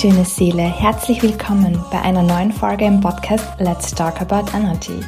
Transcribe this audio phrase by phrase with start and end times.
[0.00, 4.98] schöne Seele, herzlich willkommen bei einer neuen Folge im Podcast Let's Talk About Energy,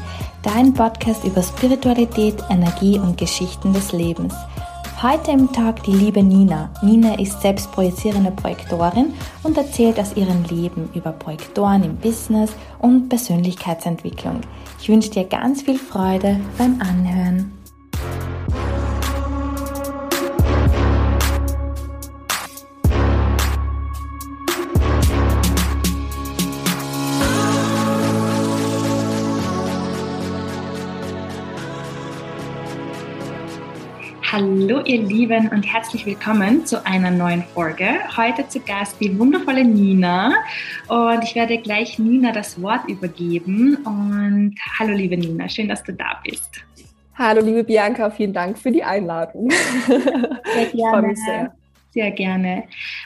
[0.43, 4.35] dein Podcast über Spiritualität, Energie und Geschichten des Lebens.
[5.01, 6.69] Heute im Tag die liebe Nina.
[6.83, 13.09] Nina ist selbst projizierende Projektorin und erzählt aus ihrem Leben über Projektoren im Business und
[13.09, 14.43] Persönlichkeitsentwicklung.
[14.79, 17.62] Ich wünsche dir ganz viel Freude beim Anhören.
[34.33, 37.99] Hallo ihr Lieben und herzlich willkommen zu einer neuen Folge.
[38.17, 40.33] Heute zu Gast die wundervolle Nina
[40.89, 43.77] und ich werde gleich Nina das Wort übergeben.
[43.85, 46.65] Und hallo liebe Nina, schön, dass du da bist.
[47.15, 49.51] Hallo liebe Bianca, vielen Dank für die Einladung.
[49.51, 50.73] Sehr gerne.
[50.73, 51.55] Ich freue mich sehr.
[51.93, 52.65] Sehr gerne.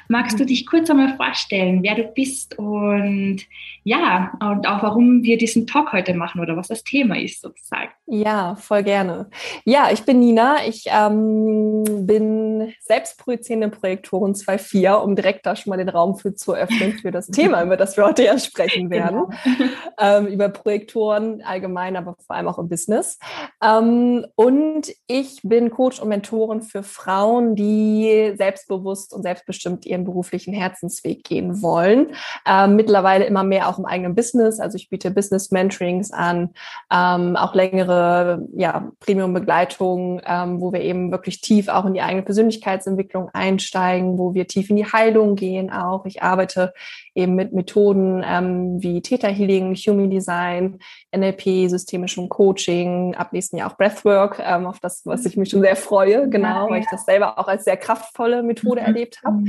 [0.09, 3.43] Magst du dich kurz einmal vorstellen, wer du bist und
[3.83, 7.91] ja, und auch warum wir diesen Talk heute machen oder was das Thema ist sozusagen?
[8.07, 9.29] Ja, voll gerne.
[9.65, 10.67] Ja, ich bin Nina.
[10.67, 16.55] Ich ähm, bin selbstprojizierende Projektorin 2.4, um direkt da schon mal den Raum für zu
[16.55, 19.27] öffnen für das Thema, über das wir heute ja sprechen werden.
[19.45, 19.67] Genau.
[19.99, 23.19] Ähm, über Projektoren allgemein, aber vor allem auch im Business.
[23.63, 30.05] Ähm, und ich bin Coach und Mentorin für Frauen, die selbstbewusst selbstbewusst und selbstbestimmt ihren
[30.05, 32.15] beruflichen Herzensweg gehen wollen.
[32.47, 34.61] Ähm, mittlerweile immer mehr auch im eigenen Business.
[34.61, 36.51] Also ich biete Business Mentorings an,
[36.93, 42.23] ähm, auch längere ja, Premium-Begleitungen, ähm, wo wir eben wirklich tief auch in die eigene
[42.23, 46.07] Persönlichkeitsentwicklung einsteigen, wo wir tief in die Heilung gehen auch.
[46.07, 46.73] Ich arbeite
[47.15, 50.79] eben mit Methoden ähm, wie Theta Healing, Human Design,
[51.17, 55.63] NLP, systemischem Coaching, ab nächsten Jahr auch Breathwork, ähm, auf das, was ich mich schon
[55.63, 58.87] sehr freue, genau, weil ich das selber auch als sehr kraftvolle Methode mhm.
[58.87, 59.43] erlebt habe.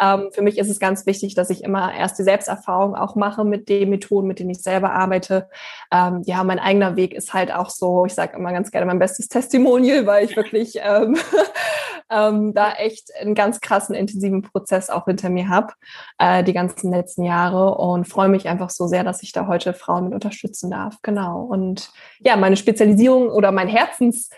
[0.00, 3.44] Ähm, für mich ist es ganz wichtig, dass ich immer erst die Selbsterfahrung auch mache
[3.44, 5.48] mit den Methoden, mit denen ich selber arbeite.
[5.92, 8.98] Ähm, ja, mein eigener Weg ist halt auch so, ich sage immer ganz gerne mein
[8.98, 11.16] bestes Testimonial, weil ich wirklich ähm,
[12.10, 15.74] ähm, da echt einen ganz krassen, intensiven Prozess auch hinter mir habe,
[16.18, 19.46] äh, die ganzen letzten letzten Jahre und freue mich einfach so sehr, dass ich da
[19.46, 20.96] heute Frauen mit unterstützen darf.
[21.02, 21.42] Genau.
[21.42, 24.30] Und ja, meine Spezialisierung oder mein Herzens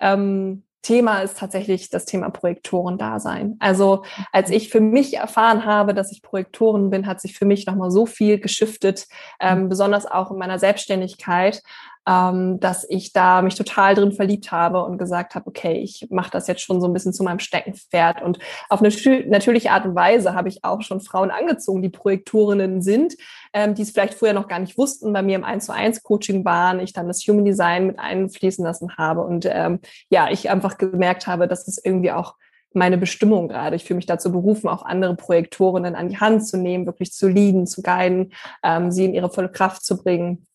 [0.00, 3.56] ähm, Thema ist tatsächlich das Thema Projektoren-Dasein.
[3.58, 7.66] Also als ich für mich erfahren habe, dass ich Projektoren bin, hat sich für mich
[7.66, 9.06] nochmal so viel geschiftet,
[9.40, 11.62] ähm, besonders auch in meiner Selbstständigkeit
[12.06, 16.30] ähm, dass ich da mich total drin verliebt habe und gesagt habe, okay, ich mache
[16.30, 18.22] das jetzt schon so ein bisschen zu meinem Steckenpferd.
[18.22, 18.38] Und
[18.68, 18.90] auf eine
[19.26, 23.14] natürliche Art und Weise habe ich auch schon Frauen angezogen, die Projektorinnen sind,
[23.52, 26.02] ähm, die es vielleicht vorher noch gar nicht wussten, bei mir im 1 zu 1
[26.02, 30.50] Coaching waren, ich dann das Human Design mit einfließen lassen habe und ähm, ja, ich
[30.50, 32.34] einfach gemerkt habe, dass es irgendwie auch
[32.76, 33.76] meine Bestimmung gerade.
[33.76, 37.28] Ich fühle mich dazu berufen, auch andere Projektorinnen an die Hand zu nehmen, wirklich zu
[37.28, 38.32] leaden, zu guiden,
[38.64, 40.46] ähm, sie in ihre volle Kraft zu bringen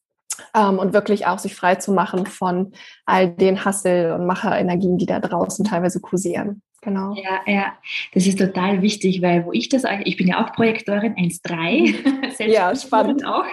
[0.56, 2.74] ähm, und wirklich auch sich frei zu machen von
[3.06, 6.62] all den Hassel- und Macherenergien, die da draußen teilweise kursieren.
[6.82, 7.14] Genau.
[7.16, 7.74] Ja, ja,
[8.14, 12.46] das ist total wichtig, weil wo ich das, ich bin ja auch Projektorin 1.3.
[12.50, 13.26] ja, spannend.
[13.26, 13.46] Auch.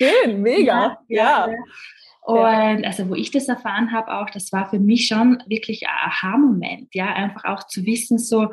[0.00, 0.98] Schön, mega.
[1.08, 1.46] ja.
[1.46, 1.48] ja.
[1.50, 1.56] ja.
[2.26, 6.08] Und also wo ich das erfahren habe auch, das war für mich schon wirklich ein
[6.08, 8.48] Aha-Moment, ja, einfach auch zu wissen so,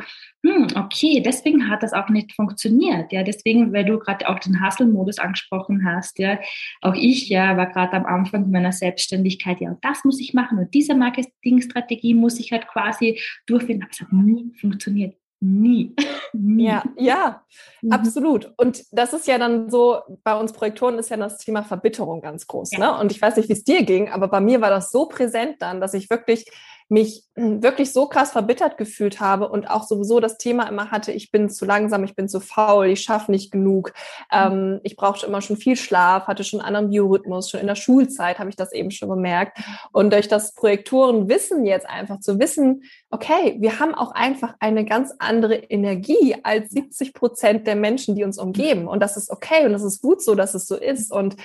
[0.46, 4.62] hm, okay, deswegen hat das auch nicht funktioniert, ja, deswegen, weil du gerade auch den
[4.62, 6.38] Hustle-Modus angesprochen hast, ja,
[6.82, 10.60] auch ich, ja, war gerade am Anfang meiner Selbstständigkeit, ja, und das muss ich machen
[10.60, 15.96] und diese Marketingstrategie muss ich halt quasi durchfinden, aber es hat nie funktioniert, nie.
[16.34, 16.64] nie.
[16.66, 17.44] Ja, ja,
[17.82, 17.92] mhm.
[17.92, 18.54] absolut.
[18.58, 22.48] Und das ist ja dann so, bei uns Projektoren ist ja das Thema Verbitterung ganz
[22.48, 22.72] groß.
[22.72, 22.80] Ja.
[22.80, 23.00] Ne?
[23.00, 25.58] Und ich weiß nicht, wie es dir ging, aber bei mir war das so präsent
[25.60, 26.50] dann, dass ich wirklich
[26.92, 31.14] mich hm, wirklich so krass verbittert gefühlt habe und auch sowieso das Thema immer hatte,
[31.14, 33.94] ich bin zu langsam, ich bin zu faul, ich schaffe nicht genug,
[34.30, 34.38] mhm.
[34.38, 37.76] ähm, ich brauchte immer schon viel Schlaf, hatte schon einen anderen Biorhythmus, schon in der
[37.76, 39.58] Schulzeit habe ich das eben schon gemerkt.
[39.94, 45.14] Und durch das Projektorenwissen jetzt einfach zu wissen, okay, wir haben auch einfach eine ganz
[45.20, 48.90] andere Energie als 70 Prozent der Menschen, die uns umgeben.
[48.90, 51.14] Und das ist okay und das ist gut so, dass es so ist.
[51.14, 51.38] Und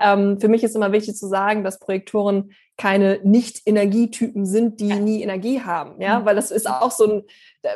[0.00, 4.96] ähm, für mich ist immer wichtig zu sagen, dass Projektoren keine Nicht-Energietypen sind, die ja.
[4.96, 6.00] nie Energie haben.
[6.00, 6.24] Ja, mhm.
[6.24, 7.22] weil das ist auch so ein,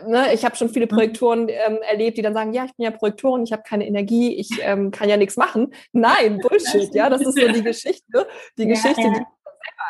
[0.09, 0.91] ne, ich habe schon viele mhm.
[0.91, 4.35] Projektoren ähm, erlebt, die dann sagen, ja, ich bin ja Projektorin, ich habe keine Energie,
[4.35, 5.73] ich ähm, kann ja nichts machen.
[5.93, 8.27] Nein, Bullshit, ja, das ist so die Geschichte,
[8.57, 9.11] die ja, Geschichte, ja.
[9.11, 9.25] die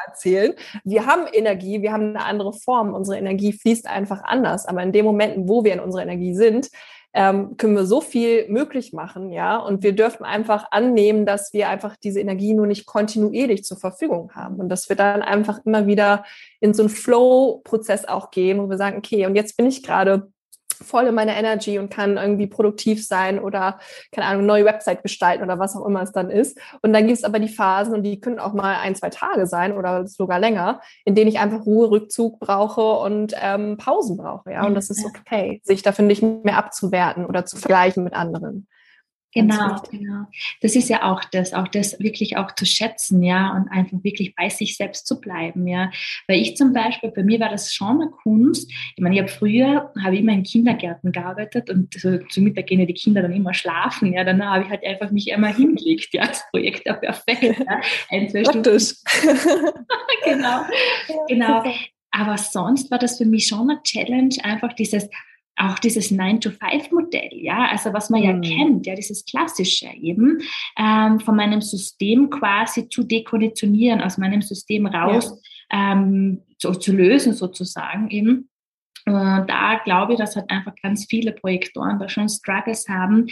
[0.08, 0.54] erzählen.
[0.84, 2.94] Wir haben Energie, wir haben eine andere Form.
[2.94, 4.66] Unsere Energie fließt einfach anders.
[4.66, 6.70] Aber in den Momenten, wo wir in unserer Energie sind,
[7.14, 9.56] ähm, können wir so viel möglich machen, ja.
[9.56, 14.32] Und wir dürfen einfach annehmen, dass wir einfach diese Energie nur nicht kontinuierlich zur Verfügung
[14.34, 16.25] haben und dass wir dann einfach immer wieder
[16.60, 20.31] in so einen Flow-Prozess auch gehen, wo wir sagen, okay, und jetzt bin ich gerade
[20.84, 23.78] voll in meiner Energy und kann irgendwie produktiv sein oder,
[24.12, 26.58] keine Ahnung, neue Website gestalten oder was auch immer es dann ist.
[26.82, 29.46] Und dann gibt es aber die Phasen und die können auch mal ein, zwei Tage
[29.46, 34.52] sein oder sogar länger, in denen ich einfach Ruhe, Rückzug brauche und ähm, Pausen brauche.
[34.52, 38.66] Ja, und das ist okay, sich dafür nicht mehr abzuwerten oder zu vergleichen mit anderen.
[39.34, 40.25] Genau, genau.
[40.62, 44.34] Das ist ja auch das, auch das wirklich auch zu schätzen, ja, und einfach wirklich
[44.34, 45.90] bei sich selbst zu bleiben, ja.
[46.26, 48.70] Weil ich zum Beispiel, bei mir war das schon eine Kunst.
[48.96, 52.69] Ich meine, ich habe früher, habe ich immer in Kindergärten gearbeitet und so, zu Mittag
[52.69, 54.25] gehen die Kinder dann immer schlafen, ja.
[54.25, 56.26] Dann habe ich halt einfach mich immer hingelegt, ja.
[56.26, 57.80] Das Projekt war perfekt, ja.
[58.08, 58.69] Ein, zwei Stunden.
[60.25, 60.62] genau,
[61.28, 61.64] genau.
[62.10, 65.08] Aber sonst war das für mich schon eine Challenge, einfach dieses,
[65.58, 68.26] auch dieses 9-to-5-Modell, ja, also was man mhm.
[68.26, 70.38] ja kennt, ja, dieses klassische eben,
[70.78, 75.40] ähm, von meinem System quasi zu dekonditionieren, aus meinem System raus
[75.70, 75.93] ja.
[75.93, 78.49] ähm, zu, zu lösen sozusagen eben.
[79.06, 83.26] Und da glaube ich, dass halt einfach ganz viele Projektoren da schon Struggles haben,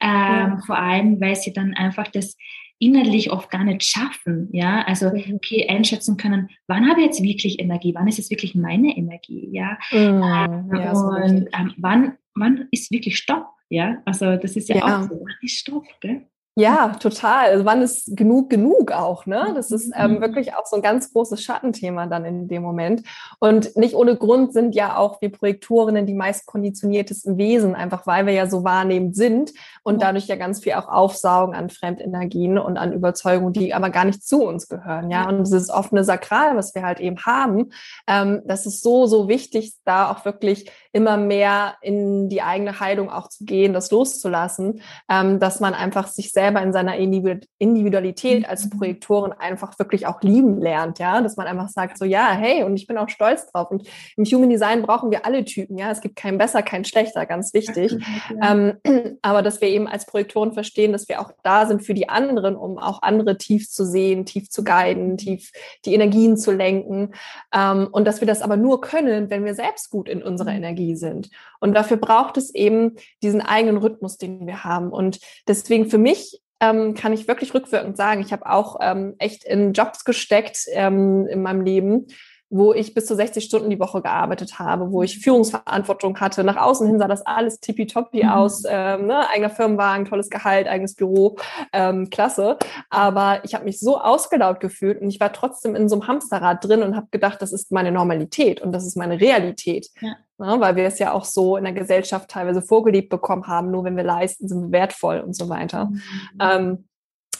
[0.00, 0.58] ähm, ja.
[0.66, 2.36] vor allem, weil sie dann einfach das
[2.82, 5.34] innerlich oft gar nicht schaffen, ja, also mhm.
[5.36, 9.48] okay, einschätzen können, wann habe ich jetzt wirklich Energie, wann ist es wirklich meine Energie,
[9.52, 14.76] ja, mhm, ja und ähm, wann, wann ist wirklich Stopp, ja, also das ist ja,
[14.76, 14.98] ja.
[14.98, 16.26] auch so, wann ist Stopp, gell?
[16.54, 17.46] Ja, total.
[17.46, 19.52] Also wann ist genug genug auch, ne?
[19.54, 20.20] Das ist ähm, mhm.
[20.20, 23.04] wirklich auch so ein ganz großes Schattenthema dann in dem Moment.
[23.38, 28.26] Und nicht ohne Grund sind ja auch wir Projektorinnen die meist konditioniertesten Wesen, einfach weil
[28.26, 29.52] wir ja so wahrnehmend sind
[29.82, 34.04] und dadurch ja ganz viel auch aufsaugen an Fremdenergien und an Überzeugungen, die aber gar
[34.04, 35.26] nicht zu uns gehören, ja.
[35.26, 37.70] Und dieses offene Sakral, was wir halt eben haben,
[38.06, 43.10] ähm, das ist so, so wichtig, da auch wirklich immer mehr in die eigene Heilung
[43.10, 48.66] auch zu gehen, das loszulassen, ähm, dass man einfach sich selber in seiner Individualität als
[48.66, 48.70] mhm.
[48.70, 52.76] Projektorin einfach wirklich auch lieben lernt, ja, dass man einfach sagt so, ja, hey, und
[52.76, 53.70] ich bin auch stolz drauf.
[53.70, 57.24] Und im Human Design brauchen wir alle Typen, ja, es gibt keinen besser, keinen schlechter,
[57.26, 57.96] ganz wichtig.
[58.42, 58.74] Ähm,
[59.22, 62.56] aber dass wir eben als Projektoren verstehen, dass wir auch da sind für die anderen,
[62.56, 65.52] um auch andere tief zu sehen, tief zu guiden, tief
[65.86, 67.12] die Energien zu lenken.
[67.54, 70.58] Ähm, und dass wir das aber nur können, wenn wir selbst gut in unserer mhm.
[70.82, 71.30] Energie sind.
[71.60, 74.90] Und dafür braucht es eben diesen eigenen Rhythmus, den wir haben.
[74.90, 79.44] Und deswegen für mich ähm, kann ich wirklich rückwirkend sagen, ich habe auch ähm, echt
[79.44, 82.06] in Jobs gesteckt ähm, in meinem Leben,
[82.54, 86.44] wo ich bis zu 60 Stunden die Woche gearbeitet habe, wo ich Führungsverantwortung hatte.
[86.44, 88.28] Nach außen hin sah das alles tippitoppi mhm.
[88.28, 89.26] aus, ähm, ne?
[89.30, 91.38] eigener Firmenwagen, tolles Gehalt, eigenes Büro,
[91.72, 92.58] ähm, klasse.
[92.90, 96.62] Aber ich habe mich so ausgelaugt gefühlt und ich war trotzdem in so einem Hamsterrad
[96.62, 99.88] drin und habe gedacht, das ist meine Normalität und das ist meine Realität.
[100.02, 100.16] Ja.
[100.42, 100.56] Ne?
[100.58, 103.96] Weil wir es ja auch so in der Gesellschaft teilweise vorgelebt bekommen haben, nur wenn
[103.96, 105.86] wir leisten, sind wir wertvoll und so weiter.
[105.86, 106.00] Mhm.
[106.40, 106.84] Ähm,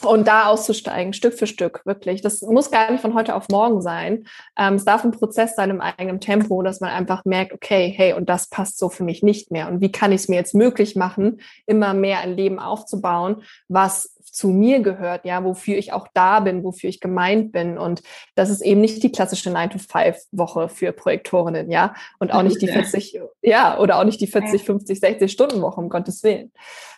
[0.04, 2.22] und da auszusteigen, Stück für Stück, wirklich.
[2.22, 4.26] Das muss gar nicht von heute auf morgen sein.
[4.58, 8.12] Ähm, es darf ein Prozess sein im eigenen Tempo, dass man einfach merkt, okay, hey,
[8.12, 9.68] und das passt so für mich nicht mehr.
[9.68, 14.16] Und wie kann ich es mir jetzt möglich machen, immer mehr ein Leben aufzubauen, was
[14.32, 17.76] zu mir gehört, ja, wofür ich auch da bin, wofür ich gemeint bin.
[17.76, 18.02] Und
[18.34, 23.20] das ist eben nicht die klassische 9-to-5-Woche für Projektorinnen, ja, und auch nicht die 40,
[23.42, 26.50] ja, oder auch nicht die 40, 50, 60 Stunden Woche, um Gottes Willen,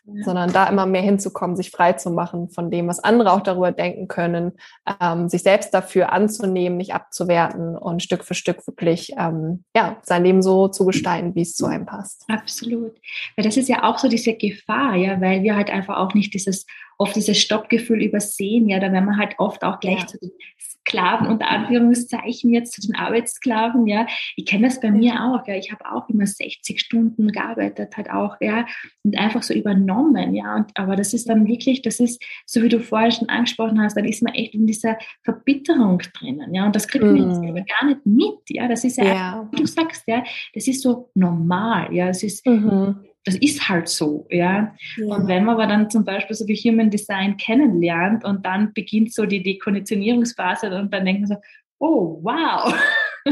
[0.06, 0.22] ja.
[0.22, 3.72] sondern da immer mehr hinzukommen, sich frei zu machen von dem, was andere auch darüber
[3.72, 4.52] denken können,
[5.00, 10.22] ähm, sich selbst dafür anzunehmen, nicht abzuwerten und Stück für Stück wirklich, ähm, ja, sein
[10.22, 12.24] Leben so zu gestalten, wie es zu einem passt.
[12.28, 12.92] Absolut.
[13.34, 16.32] Weil das ist ja auch so diese Gefahr, ja, weil wir halt einfach auch nicht
[16.32, 16.64] dieses
[16.98, 18.68] oft dieses Stoppgefühl übersehen.
[18.68, 20.06] Ja, da werden wir halt oft auch gleich ja.
[20.06, 23.86] zu den Sklaven unter Anführungszeichen jetzt zu den Arbeitssklaven.
[23.86, 25.46] Ja, ich kenne das bei mir auch.
[25.46, 28.66] Ja, ich habe auch immer 60 Stunden gearbeitet, halt auch ja
[29.02, 30.34] und einfach so übernommen.
[30.34, 33.80] Ja, und aber das ist dann wirklich, das ist so wie du vorher schon angesprochen
[33.80, 36.54] hast, dann ist man echt in dieser Verbitterung drinnen.
[36.54, 37.34] Ja, und das kriegt man mm.
[37.34, 38.40] selber gar nicht mit.
[38.48, 39.48] Ja, das ist ja, ja.
[39.50, 40.22] wie du sagst, ja,
[40.54, 41.92] das ist so normal.
[41.94, 44.74] Ja, es ist mhm das ist halt so, ja?
[44.96, 45.06] ja.
[45.06, 49.14] Und wenn man aber dann zum Beispiel so wie Human Design kennenlernt und dann beginnt
[49.14, 51.36] so die Dekonditionierungsphase und dann denkt man so,
[51.78, 52.74] oh wow.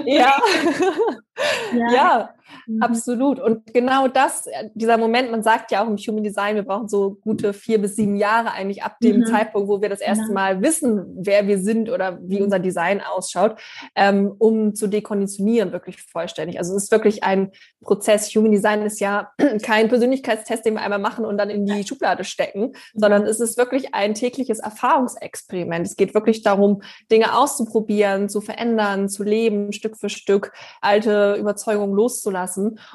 [0.07, 0.41] Ja.
[1.75, 1.93] ja.
[1.93, 2.35] ja.
[2.67, 2.83] Mhm.
[2.83, 3.41] Absolut.
[3.41, 6.89] Und genau das, äh, dieser Moment, man sagt ja auch im Human Design, wir brauchen
[6.89, 9.27] so gute vier bis sieben Jahre eigentlich ab dem mhm.
[9.27, 10.35] Zeitpunkt, wo wir das erste genau.
[10.35, 13.61] Mal wissen, wer wir sind oder wie unser Design ausschaut,
[13.95, 16.59] ähm, um zu dekonditionieren, wirklich vollständig.
[16.59, 17.51] Also es ist wirklich ein
[17.83, 18.35] Prozess.
[18.35, 19.33] Human Design ist ja
[19.63, 22.75] kein Persönlichkeitstest, den wir einmal machen und dann in die Schublade stecken, mhm.
[22.95, 25.87] sondern es ist wirklich ein tägliches Erfahrungsexperiment.
[25.87, 31.95] Es geht wirklich darum, Dinge auszuprobieren, zu verändern, zu leben, Stück für Stück, alte Überzeugungen
[31.95, 32.42] loszulassen.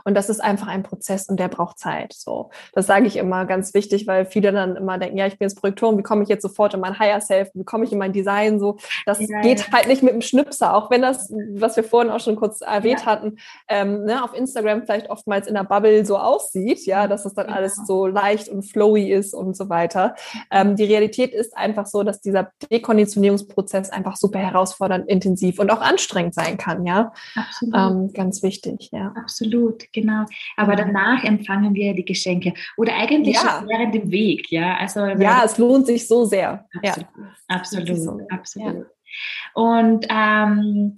[0.04, 2.14] Und das ist einfach ein Prozess und der braucht Zeit.
[2.14, 5.48] So, das sage ich immer ganz wichtig, weil viele dann immer denken, ja, ich bin
[5.48, 7.98] jetzt Projektorin, wie komme ich jetzt sofort in mein Higher Self, wie komme ich in
[7.98, 8.60] mein Design?
[8.60, 9.72] So, das ja, geht ja.
[9.74, 13.02] halt nicht mit dem Schnipser, auch wenn das, was wir vorhin auch schon kurz erwähnt
[13.02, 13.06] ja.
[13.06, 13.38] hatten,
[13.68, 17.48] ähm, ne, auf Instagram vielleicht oftmals in der Bubble so aussieht, ja, dass das dann
[17.48, 20.16] alles so leicht und flowy ist und so weiter.
[20.52, 25.82] Ähm, die Realität ist einfach so, dass dieser Dekonditionierungsprozess einfach super herausfordernd, intensiv und auch
[25.82, 27.14] anstrengend sein kann, ja.
[27.74, 29.14] Ähm, ganz wichtig, ja.
[29.16, 29.28] Absolut,
[29.94, 30.26] genau.
[30.56, 33.60] Aber danach empfangen wir die Geschenke oder eigentlich ja.
[33.60, 34.78] schon während dem Weg, ja.
[34.78, 36.66] Also ja, es lohnt sich so sehr.
[36.74, 37.32] Absolut, ja.
[37.48, 38.20] absolut, so.
[38.30, 38.76] absolut.
[38.76, 38.84] Ja.
[39.54, 40.96] Und ähm,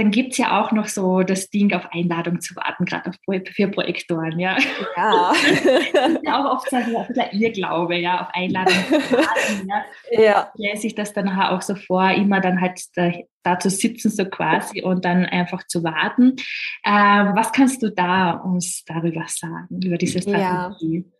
[0.00, 3.12] dann gibt es ja auch noch so das Ding, auf Einladung zu warten, gerade
[3.52, 4.56] für Projektoren, ja.
[4.96, 5.32] Ja.
[6.24, 6.94] ja auch oft so ein
[7.32, 9.84] Irrglaube, ja, auf Einladung zu warten, ja.
[10.24, 10.52] ja.
[10.54, 14.24] Stelle sich das dann auch so vor, immer dann halt da, da zu sitzen, so
[14.24, 16.36] quasi, und dann einfach zu warten.
[16.82, 21.04] Ähm, was kannst du da uns darüber sagen, über diese Strategie?
[21.04, 21.19] Ja.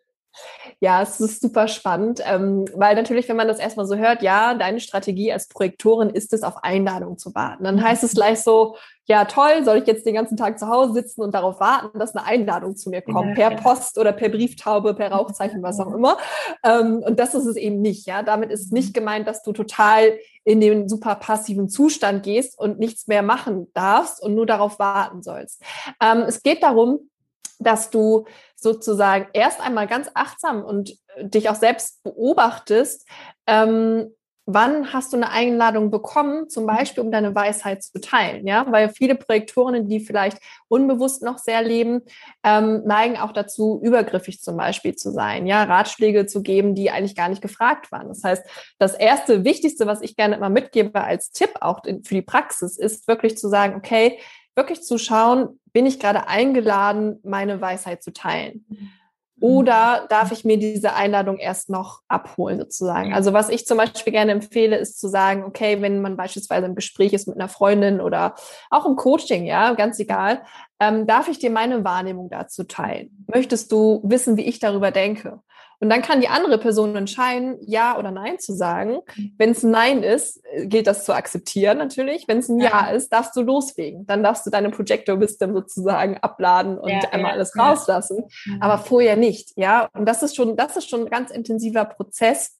[0.80, 4.54] Ja, es ist super spannend, ähm, weil natürlich, wenn man das erstmal so hört, ja,
[4.54, 7.64] deine Strategie als Projektorin ist es, auf Einladung zu warten.
[7.64, 8.76] Dann heißt es gleich so,
[9.10, 12.14] ja toll, soll ich jetzt den ganzen Tag zu Hause sitzen und darauf warten, dass
[12.14, 13.50] eine Einladung zu mir kommt, per.
[13.50, 16.16] Post oder per Brieftaube, per Rauchzeichen, was auch immer.
[16.64, 18.22] Ähm, und das ist es eben nicht, ja.
[18.22, 23.08] Damit ist nicht gemeint, dass du total in den super passiven Zustand gehst und nichts
[23.08, 25.60] mehr machen darfst und nur darauf warten sollst.
[26.00, 27.09] Ähm, es geht darum,
[27.58, 33.06] dass du sozusagen erst einmal ganz achtsam und äh, dich auch selbst beobachtest,
[33.46, 34.10] ähm,
[34.46, 38.88] wann hast du eine Einladung bekommen, zum Beispiel um deine Weisheit zu teilen, ja, weil
[38.88, 42.02] viele Projektorinnen, die vielleicht unbewusst noch sehr leben,
[42.42, 47.16] ähm, neigen auch dazu, übergriffig zum Beispiel zu sein, ja, Ratschläge zu geben, die eigentlich
[47.16, 48.08] gar nicht gefragt waren.
[48.08, 48.44] Das heißt,
[48.78, 53.06] das erste, wichtigste, was ich gerne immer mitgebe als Tipp auch für die Praxis, ist
[53.06, 54.18] wirklich zu sagen, okay,
[54.60, 58.66] wirklich zu schauen, bin ich gerade eingeladen, meine Weisheit zu teilen?
[59.40, 63.14] Oder darf ich mir diese Einladung erst noch abholen, sozusagen?
[63.14, 66.74] Also, was ich zum Beispiel gerne empfehle, ist zu sagen, okay, wenn man beispielsweise im
[66.74, 68.34] Gespräch ist mit einer Freundin oder
[68.68, 70.42] auch im Coaching, ja, ganz egal,
[70.78, 73.24] ähm, darf ich dir meine Wahrnehmung dazu teilen?
[73.32, 75.40] Möchtest du wissen, wie ich darüber denke?
[75.80, 78.98] Und dann kann die andere Person entscheiden, ja oder nein zu sagen.
[79.16, 79.34] Mhm.
[79.38, 82.28] Wenn es Nein ist, gilt das zu akzeptieren natürlich.
[82.28, 82.68] Wenn es ein Ja.
[82.68, 82.90] ja.
[82.90, 84.06] ist, darfst du loslegen.
[84.06, 88.24] Dann darfst du deine Projector Wisdom sozusagen abladen und ja, einmal ja, alles rauslassen.
[88.60, 89.88] Aber vorher nicht, ja.
[89.94, 92.59] Und das ist schon, das ist schon ein ganz intensiver Prozess,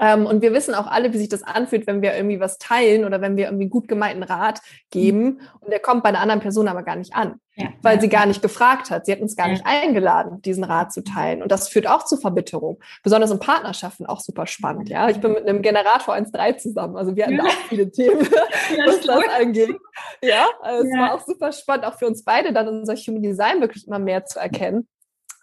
[0.00, 3.04] ähm, und wir wissen auch alle, wie sich das anfühlt, wenn wir irgendwie was teilen
[3.04, 5.40] oder wenn wir irgendwie gut gemeinten Rat geben mhm.
[5.60, 7.68] und der kommt bei einer anderen Person aber gar nicht an, ja.
[7.82, 8.00] weil ja.
[8.00, 9.06] sie gar nicht gefragt hat.
[9.06, 9.52] Sie hat uns gar ja.
[9.52, 11.42] nicht eingeladen, diesen Rat zu teilen.
[11.42, 14.88] Und das führt auch zu Verbitterung, besonders in Partnerschaften auch super spannend.
[14.88, 18.20] Ja, ich bin mit einem Generator 1.3 zusammen, also wir hatten auch viele Themen,
[18.86, 19.76] was das angeht.
[20.22, 23.60] Ja, also es war auch super spannend, auch für uns beide dann unser Human Design
[23.60, 24.86] wirklich immer mehr zu erkennen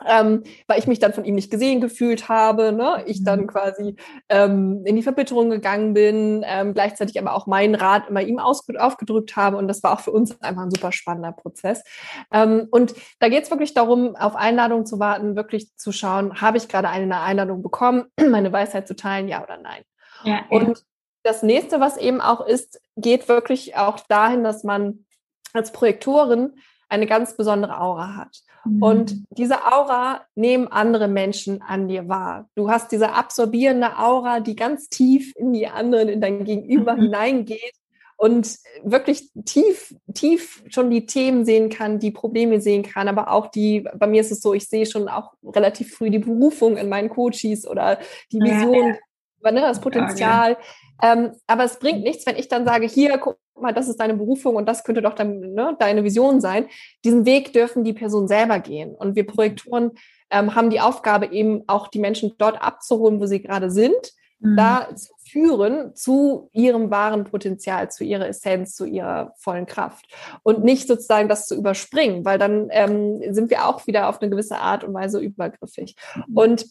[0.06, 3.04] ähm, weil ich mich dann von ihm nicht gesehen gefühlt habe, ne?
[3.06, 3.48] ich dann mhm.
[3.48, 3.96] quasi
[4.30, 9.36] ähm, in die Verbitterung gegangen bin, ähm, gleichzeitig aber auch meinen Rat immer ihm aufgedrückt
[9.36, 11.84] habe und das war auch für uns einfach ein super spannender Prozess.
[12.32, 16.58] Ähm, und da geht es wirklich darum, auf Einladung zu warten, wirklich zu schauen, habe
[16.58, 19.84] ich gerade eine Einladung bekommen, meine Weisheit zu teilen, ja oder nein.
[20.24, 20.84] Ja, und
[21.24, 25.06] das nächste, was eben auch ist, geht wirklich auch dahin, dass man
[25.54, 26.54] als Projektorin
[26.90, 28.38] eine ganz besondere Aura hat.
[28.66, 28.82] Mhm.
[28.82, 32.50] Und diese Aura nehmen andere Menschen an dir wahr.
[32.56, 37.02] Du hast diese absorbierende Aura, die ganz tief in die anderen, in dein Gegenüber mhm.
[37.04, 37.74] hineingeht
[38.18, 43.48] und wirklich tief, tief schon die Themen sehen kann, die Probleme sehen kann, aber auch
[43.48, 46.88] die, bei mir ist es so, ich sehe schon auch relativ früh die Berufung in
[46.88, 48.00] meinen Coaches oder
[48.32, 48.96] die Vision, ja,
[49.44, 49.52] ja.
[49.52, 50.58] Ne, das Potenzial.
[51.02, 54.00] Ja, ähm, aber es bringt nichts, wenn ich dann sage, hier, guck mal, das ist
[54.00, 56.68] deine Berufung und das könnte doch dein, ne, deine Vision sein.
[57.04, 58.94] Diesen Weg dürfen die Personen selber gehen.
[58.96, 59.92] Und wir Projektoren
[60.30, 64.58] ähm, haben die Aufgabe, eben auch die Menschen dort abzuholen, wo sie gerade sind, mhm.
[64.58, 70.06] da zu führen zu ihrem wahren Potenzial, zu ihrer Essenz, zu ihrer vollen Kraft.
[70.44, 74.30] Und nicht sozusagen das zu überspringen, weil dann ähm, sind wir auch wieder auf eine
[74.30, 75.96] gewisse Art und Weise übergriffig.
[76.16, 76.38] Mhm.
[76.38, 76.66] Und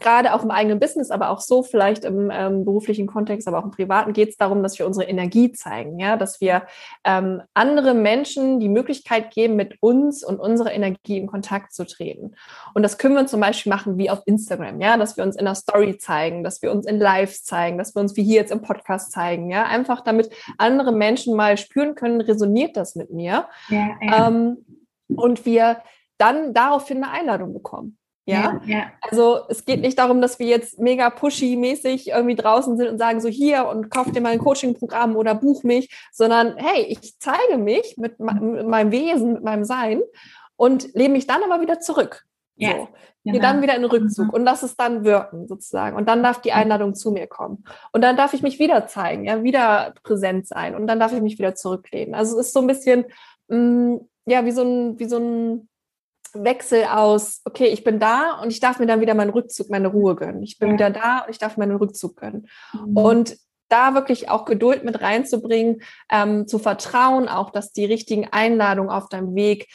[0.00, 3.64] gerade auch im eigenen Business, aber auch so vielleicht im ähm, beruflichen Kontext, aber auch
[3.64, 6.62] im privaten geht es darum, dass wir unsere Energie zeigen, ja, dass wir
[7.04, 12.34] ähm, andere Menschen die Möglichkeit geben, mit uns und unserer Energie in Kontakt zu treten.
[12.74, 15.44] Und das können wir zum Beispiel machen wie auf Instagram, ja, dass wir uns in
[15.44, 18.52] der Story zeigen, dass wir uns in Lives zeigen, dass wir uns wie hier jetzt
[18.52, 23.46] im Podcast zeigen, ja, einfach damit andere Menschen mal spüren können, resoniert das mit mir?
[23.68, 24.28] Ja, ja.
[24.28, 24.64] Ähm,
[25.16, 25.82] und wir
[26.18, 27.96] dann daraufhin eine Einladung bekommen.
[28.30, 28.60] Ja?
[28.66, 28.92] ja?
[29.00, 33.20] Also es geht nicht darum, dass wir jetzt mega pushy-mäßig irgendwie draußen sind und sagen
[33.20, 37.58] so hier und kauf dir mal ein Coaching-Programm oder buch mich, sondern hey, ich zeige
[37.58, 40.00] mich mit, mit meinem Wesen, mit meinem Sein
[40.56, 42.24] und lehne mich dann aber wieder zurück.
[42.56, 42.72] Ja.
[42.72, 42.88] So.
[43.22, 43.32] Genau.
[43.34, 44.30] Gehe dann wieder in den Rückzug mhm.
[44.30, 45.96] und lass es dann wirken sozusagen.
[45.96, 47.64] Und dann darf die Einladung zu mir kommen.
[47.92, 50.74] Und dann darf ich mich wieder zeigen, ja, wieder präsent sein.
[50.74, 52.14] Und dann darf ich mich wieder zurücklehnen.
[52.14, 53.04] Also es ist so ein bisschen,
[53.48, 55.68] mh, mm, ja, wie so ein, wie so ein
[56.34, 59.88] Wechsel aus, okay, ich bin da und ich darf mir dann wieder meinen Rückzug, meine
[59.88, 60.42] Ruhe gönnen.
[60.42, 60.74] Ich bin ja.
[60.74, 62.48] wieder da und ich darf meinen Rückzug gönnen.
[62.72, 62.96] Mhm.
[62.96, 63.36] Und
[63.68, 69.08] da wirklich auch Geduld mit reinzubringen, ähm, zu vertrauen, auch dass die richtigen Einladungen auf
[69.08, 69.68] deinem Weg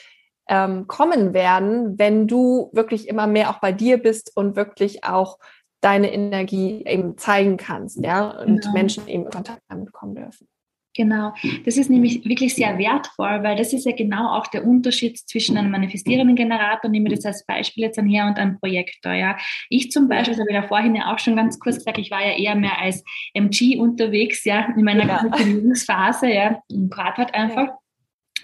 [0.47, 5.39] ähm, kommen werden, wenn du wirklich immer mehr auch bei dir bist und wirklich auch
[5.81, 8.73] deine Energie eben zeigen kannst, ja, und genau.
[8.73, 10.47] Menschen eben in Kontakt damit kommen dürfen.
[10.95, 11.33] Genau,
[11.65, 15.57] das ist nämlich wirklich sehr wertvoll, weil das ist ja genau auch der Unterschied zwischen
[15.57, 19.11] einem manifestierenden Generator, nehmen wir das als Beispiel jetzt an her, und einem Projektor.
[19.11, 19.35] Ja.
[19.69, 22.11] Ich zum Beispiel, das habe ich da vorhin ja auch schon ganz kurz gesagt, ich
[22.11, 25.17] war ja eher mehr als MG unterwegs, ja, in meiner ja.
[25.17, 27.67] Kontinuierungsphase, ja, und gerade halt einfach.
[27.67, 27.77] Ja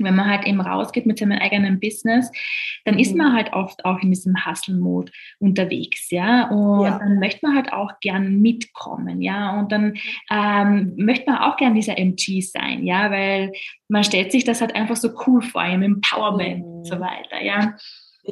[0.03, 2.31] wenn man halt eben rausgeht mit seinem eigenen Business,
[2.85, 3.35] dann ist man mhm.
[3.35, 6.49] halt oft auch in diesem Hustle-Mode unterwegs, ja.
[6.49, 6.99] Und ja.
[6.99, 9.59] dann möchte man halt auch gern mitkommen, ja.
[9.59, 9.95] Und dann
[10.29, 13.51] ähm, möchte man auch gern dieser MG sein, ja, weil
[13.87, 16.71] man stellt sich das halt einfach so cool vor, im Empowerment mhm.
[16.71, 17.01] und so mhm.
[17.01, 17.75] weiter, ja.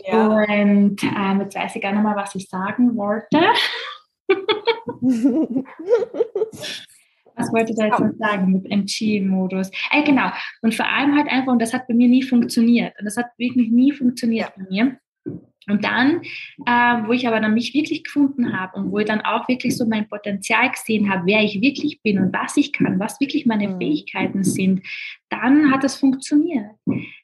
[0.05, 0.27] ja.
[0.27, 3.39] Und ähm, jetzt weiß ich gar nicht mal, was ich sagen wollte.
[7.39, 9.71] Was wollte ich da jetzt noch sagen mit MG-Modus?
[9.91, 10.29] Äh, genau.
[10.61, 12.93] Und vor allem halt einfach, und das hat bei mir nie funktioniert.
[12.99, 14.99] Und das hat wirklich nie funktioniert bei mir.
[15.69, 16.21] Und dann,
[16.65, 19.77] äh, wo ich aber dann mich wirklich gefunden habe und wo ich dann auch wirklich
[19.77, 23.45] so mein Potenzial gesehen habe, wer ich wirklich bin und was ich kann, was wirklich
[23.45, 23.77] meine mhm.
[23.77, 24.85] Fähigkeiten sind,
[25.29, 26.71] dann hat es funktioniert.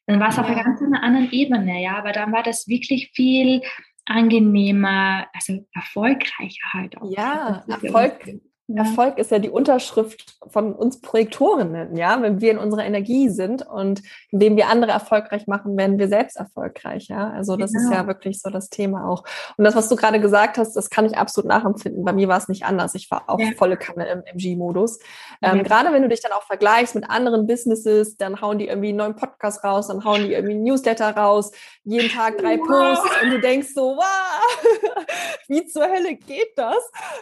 [0.06, 3.62] Dann war es auf einer ganz anderen Ebene, ja, aber dann war das wirklich viel
[4.06, 7.12] angenehmer, also erfolgreicher halt auch.
[7.12, 8.84] Ja, Erfolg, ja.
[8.84, 12.20] Erfolg ist ja die Unterschrift von uns Projektorinnen, ja.
[12.22, 16.38] Wenn wir in unserer Energie sind und indem wir andere erfolgreich machen, werden wir selbst
[16.38, 17.30] erfolgreich, ja.
[17.30, 17.84] Also das genau.
[17.84, 19.24] ist ja wirklich so das Thema auch.
[19.58, 22.04] Und das, was du gerade gesagt hast, das kann ich absolut nachempfinden.
[22.04, 22.96] Bei mir war es nicht anders.
[22.96, 23.52] Ich war auch ja.
[23.56, 25.00] volle Kanne im MG-Modus.
[25.44, 28.90] Ähm, Gerade wenn du dich dann auch vergleichst mit anderen Businesses, dann hauen die irgendwie
[28.90, 31.52] einen neuen Podcast raus, dann hauen die irgendwie einen Newsletter raus,
[31.84, 32.68] jeden Tag drei wow.
[32.68, 35.06] Posts und du denkst so, wow,
[35.48, 36.78] wie zur Hölle geht das?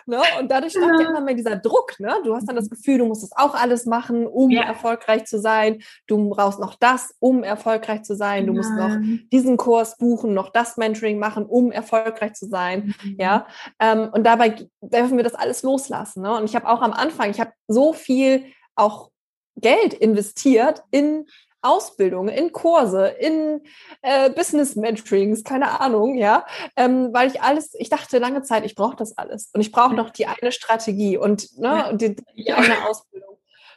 [0.06, 0.21] Ne?
[0.39, 1.99] Und dadurch steigt ja immer mehr dieser Druck.
[1.99, 2.13] Ne?
[2.23, 4.63] Du hast dann das Gefühl, du musst das auch alles machen, um ja.
[4.63, 5.81] erfolgreich zu sein.
[6.07, 8.47] Du brauchst noch das, um erfolgreich zu sein.
[8.47, 8.97] Du musst noch
[9.31, 12.95] diesen Kurs buchen, noch das Mentoring machen, um erfolgreich zu sein.
[13.03, 13.15] Mhm.
[13.19, 13.47] Ja,
[13.79, 16.23] ähm, und dabei dürfen wir das alles loslassen.
[16.23, 16.35] Ne?
[16.35, 19.09] Und ich habe auch am Anfang, ich habe so viel auch
[19.55, 21.25] Geld investiert in
[21.63, 23.62] Ausbildung, in Kurse, in
[24.02, 26.45] äh, Business Mentorings, keine Ahnung, ja,
[26.76, 29.95] ähm, weil ich alles, ich dachte lange Zeit, ich brauche das alles und ich brauche
[29.95, 33.34] noch die eine Strategie und ne, die, die eine Ausbildung.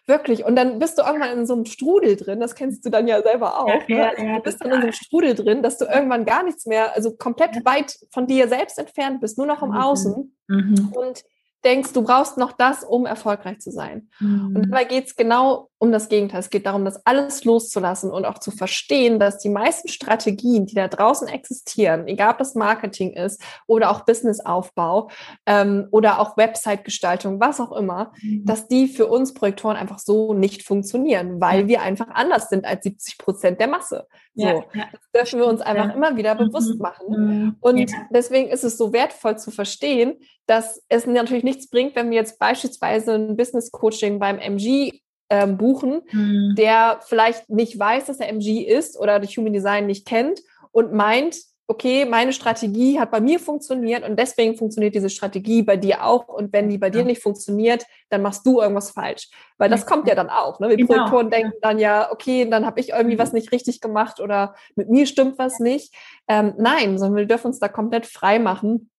[0.08, 0.44] Wirklich.
[0.44, 3.22] Und dann bist du irgendwann in so einem Strudel drin, das kennst du dann ja
[3.22, 3.88] selber auch.
[3.88, 4.14] Ja, ne?
[4.18, 6.94] ja, du bist dann in so einem Strudel drin, dass du irgendwann gar nichts mehr,
[6.94, 9.76] also komplett weit von dir selbst entfernt bist, nur noch im mhm.
[9.76, 10.36] Außen.
[10.46, 10.92] Mhm.
[10.94, 11.24] Und
[11.64, 14.08] denkst, du brauchst noch das, um erfolgreich zu sein.
[14.20, 14.54] Mhm.
[14.54, 16.40] Und dabei geht es genau um das Gegenteil.
[16.40, 20.74] Es geht darum, das alles loszulassen und auch zu verstehen, dass die meisten Strategien, die
[20.74, 25.10] da draußen existieren, egal ob das Marketing ist oder auch Businessaufbau
[25.44, 28.46] ähm, oder auch Website-Gestaltung, was auch immer, mhm.
[28.46, 32.82] dass die für uns Projektoren einfach so nicht funktionieren, weil wir einfach anders sind als
[32.84, 34.06] 70 Prozent der Masse.
[34.34, 34.84] So, ja, ja.
[34.92, 35.94] Das dürfen wir uns einfach ja.
[35.94, 36.80] immer wieder bewusst mhm.
[36.80, 37.06] machen.
[37.08, 37.56] Mhm.
[37.60, 42.16] Und deswegen ist es so wertvoll zu verstehen, dass es natürlich nichts bringt, wenn wir
[42.16, 46.54] jetzt beispielsweise ein Business Coaching beim MG ähm, buchen, mhm.
[46.56, 50.40] der vielleicht nicht weiß, dass er MG ist oder das Human Design nicht kennt
[50.72, 51.36] und meint,
[51.68, 56.28] okay, meine Strategie hat bei mir funktioniert und deswegen funktioniert diese Strategie bei dir auch.
[56.28, 59.30] Und wenn die bei dir nicht funktioniert, dann machst du irgendwas falsch.
[59.58, 60.60] Weil das kommt ja dann auch.
[60.60, 60.68] Ne?
[60.68, 60.92] Wir genau.
[60.92, 64.88] Projektoren denken dann ja, okay, dann habe ich irgendwie was nicht richtig gemacht oder mit
[64.90, 65.92] mir stimmt was nicht.
[66.28, 68.90] Ähm, nein, sondern wir dürfen uns da komplett frei machen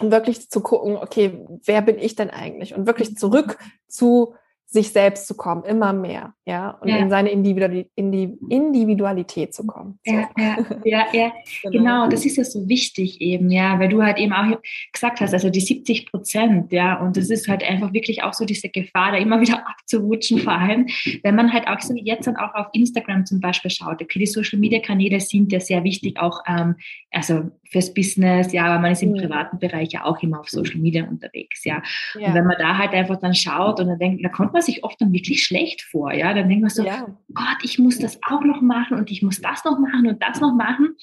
[0.00, 2.74] und wirklich zu gucken, okay, wer bin ich denn eigentlich?
[2.74, 4.34] Und wirklich zurück zu
[4.74, 6.96] sich selbst zu kommen, immer mehr, ja, und ja.
[6.96, 10.00] in seine Individualität zu kommen.
[10.04, 10.12] So.
[10.12, 11.32] Ja, ja, ja, ja.
[11.62, 11.78] genau.
[11.78, 12.08] genau.
[12.08, 14.58] das ist ja so wichtig eben, ja, weil du halt eben auch
[14.92, 18.44] gesagt hast, also die 70 Prozent, ja, und das ist halt einfach wirklich auch so
[18.44, 20.88] diese Gefahr, da immer wieder abzurutschen, vor allem,
[21.22, 24.26] wenn man halt auch so jetzt dann auch auf Instagram zum Beispiel schaut, okay, die
[24.26, 26.74] Social Media Kanäle sind ja sehr wichtig, auch ähm,
[27.12, 29.18] also fürs Business, ja, aber man ist im mhm.
[29.18, 31.80] privaten Bereich ja auch immer auf Social Media unterwegs, ja.
[32.18, 32.26] ja.
[32.26, 34.84] Und wenn man da halt einfach dann schaut und dann denkt, da kommt man sich
[34.84, 36.32] oft dann wirklich schlecht vor, ja.
[36.34, 37.06] Dann denkt man so, ja.
[37.32, 40.40] Gott, ich muss das auch noch machen und ich muss das noch machen und das
[40.40, 40.96] noch machen.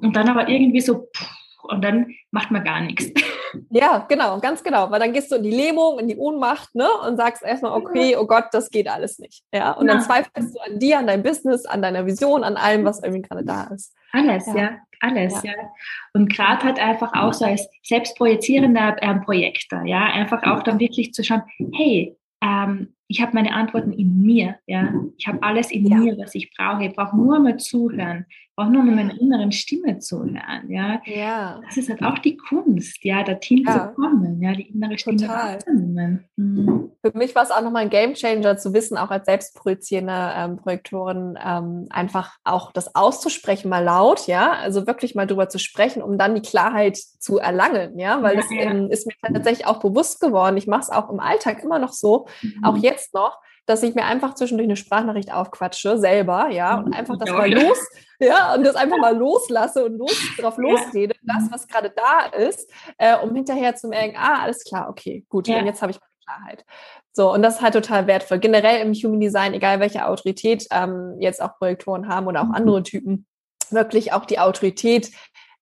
[0.00, 1.28] Und dann aber irgendwie so, pff,
[1.64, 3.10] und dann macht man gar nichts.
[3.68, 4.90] Ja, genau, ganz genau.
[4.90, 6.88] Weil dann gehst du in die Lähmung, in die Ohnmacht, ne?
[7.06, 9.42] Und sagst erstmal, okay, oh Gott, das geht alles nicht.
[9.52, 9.72] Ja.
[9.72, 9.92] Und ja.
[9.92, 13.20] dann zweifelst du an dir, an deinem Business, an deiner Vision, an allem, was irgendwie
[13.20, 13.94] gerade da ist.
[14.10, 14.56] Alles, ja.
[14.56, 15.50] ja alles, ja.
[15.50, 15.70] ja.
[16.14, 21.12] Und gerade halt einfach auch so als selbstprojizierender ähm, Projektor, ja, einfach auch dann wirklich
[21.12, 21.42] zu schauen,
[21.74, 24.94] hey, ähm, ich habe meine Antworten in mir, ja.
[25.18, 25.98] Ich habe alles in ja.
[25.98, 26.86] mir, was ich brauche.
[26.86, 28.24] Ich brauche nur mal zuhören
[28.56, 30.68] auch nur mit meiner inneren Stimme zu hören.
[30.68, 31.00] Ja?
[31.06, 31.60] ja.
[31.64, 33.72] Das ist halt auch die Kunst, ja, dorthin ja.
[33.72, 36.24] zu kommen, ja, die innere Stimme wahrzunehmen.
[36.36, 36.90] Mhm.
[37.02, 41.38] Für mich war es auch nochmal ein Gamechanger zu wissen, auch als selbstprojizierende ähm, Projektorin,
[41.42, 46.18] ähm, einfach auch das auszusprechen, mal laut, ja, also wirklich mal drüber zu sprechen, um
[46.18, 50.58] dann die Klarheit zu erlangen, ja, weil das ähm, ist mir tatsächlich auch bewusst geworden.
[50.58, 52.62] Ich mache es auch im Alltag immer noch so, mhm.
[52.62, 57.16] auch jetzt noch dass ich mir einfach zwischendurch eine Sprachnachricht aufquatsche, selber, ja, und einfach
[57.18, 57.78] das mal los,
[58.18, 62.70] ja, und das einfach mal loslasse und los, drauf losrede, das, was gerade da ist,
[62.98, 65.58] äh, um hinterher zu merken, ah, alles klar, okay, gut, ja.
[65.58, 66.64] und jetzt habe ich Klarheit.
[67.12, 68.38] So, und das ist halt total wertvoll.
[68.38, 72.54] Generell im Human Design, egal welche Autorität ähm, jetzt auch Projektoren haben oder auch mhm.
[72.54, 73.26] andere Typen,
[73.70, 75.10] wirklich auch die Autorität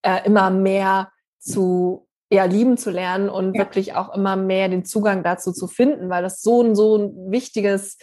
[0.03, 3.61] äh, immer mehr zu ja, lieben zu lernen und ja.
[3.61, 7.31] wirklich auch immer mehr den Zugang dazu zu finden, weil das so ein, so ein
[7.31, 7.97] wichtiges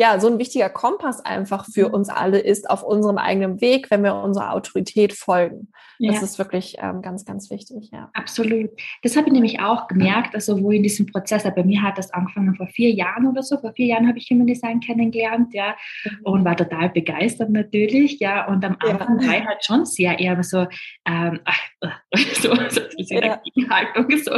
[0.00, 1.94] ja, so ein wichtiger Kompass einfach für mhm.
[1.94, 5.68] uns alle ist auf unserem eigenen Weg, wenn wir unserer Autorität folgen.
[5.98, 6.12] Ja.
[6.12, 7.90] Das ist wirklich ähm, ganz, ganz wichtig.
[7.92, 8.10] Ja.
[8.14, 8.70] Absolut.
[9.02, 12.10] Das habe ich nämlich auch gemerkt, also wo in diesem Prozess, bei mir hat das
[12.14, 13.58] angefangen vor vier Jahren oder so.
[13.58, 16.18] Vor vier Jahren habe ich Human Design kennengelernt, ja, mhm.
[16.22, 18.46] und war total begeistert natürlich, ja.
[18.46, 19.28] Und am Anfang ja.
[19.28, 20.66] war ich halt schon sehr eher so,
[21.06, 21.60] ähm, ach,
[22.40, 23.38] so, so diese ja.
[23.68, 24.32] Haltung, so,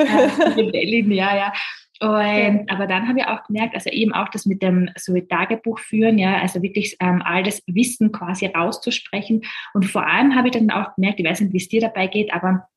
[0.00, 1.52] äh, ja, ja.
[2.00, 5.78] Und, aber dann habe ich auch gemerkt, also eben auch das mit dem so Tagebuch
[5.78, 9.42] führen, ja, also wirklich ähm, all das Wissen quasi rauszusprechen.
[9.72, 12.08] Und vor allem habe ich dann auch gemerkt, ich weiß nicht, wie es dir dabei
[12.08, 12.68] geht, aber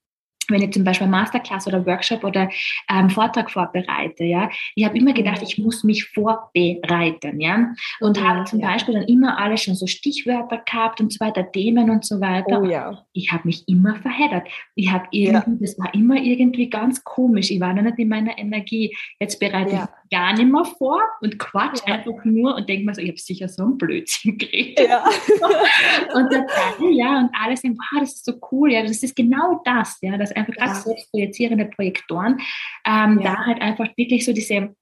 [0.50, 2.50] wenn ich zum Beispiel Masterclass oder Workshop oder
[2.90, 8.46] ähm, Vortrag vorbereite, ja, ich habe immer gedacht, ich muss mich vorbereiten, ja, und habe
[8.46, 8.72] zum ja.
[8.72, 12.62] Beispiel dann immer alles schon so Stichwörter gehabt und so weiter, Themen und so weiter.
[12.62, 13.04] Oh, ja.
[13.14, 14.48] Ich habe mich immer verheddert.
[14.76, 15.58] Ich habe irgendwie, ja.
[15.60, 17.52] das war immer irgendwie ganz komisch.
[17.52, 18.96] Ich war noch nicht in meiner Energie.
[19.20, 19.84] Jetzt bereite ja.
[19.84, 21.96] ich gar nicht mehr vor und quatsch ja.
[21.96, 24.88] einfach nur und denke mir so, ich habe sicher so ein Blödsinn geredet.
[24.88, 25.04] Ja.
[26.16, 26.46] und dann,
[26.92, 30.18] ja, und alle sagen, wow, das ist so cool, ja, das ist genau das, ja,
[30.18, 30.74] das einfach ja.
[30.74, 32.40] selbst projizierende Projektoren,
[32.86, 33.34] ähm, ja.
[33.34, 34.76] da halt einfach wirklich so diese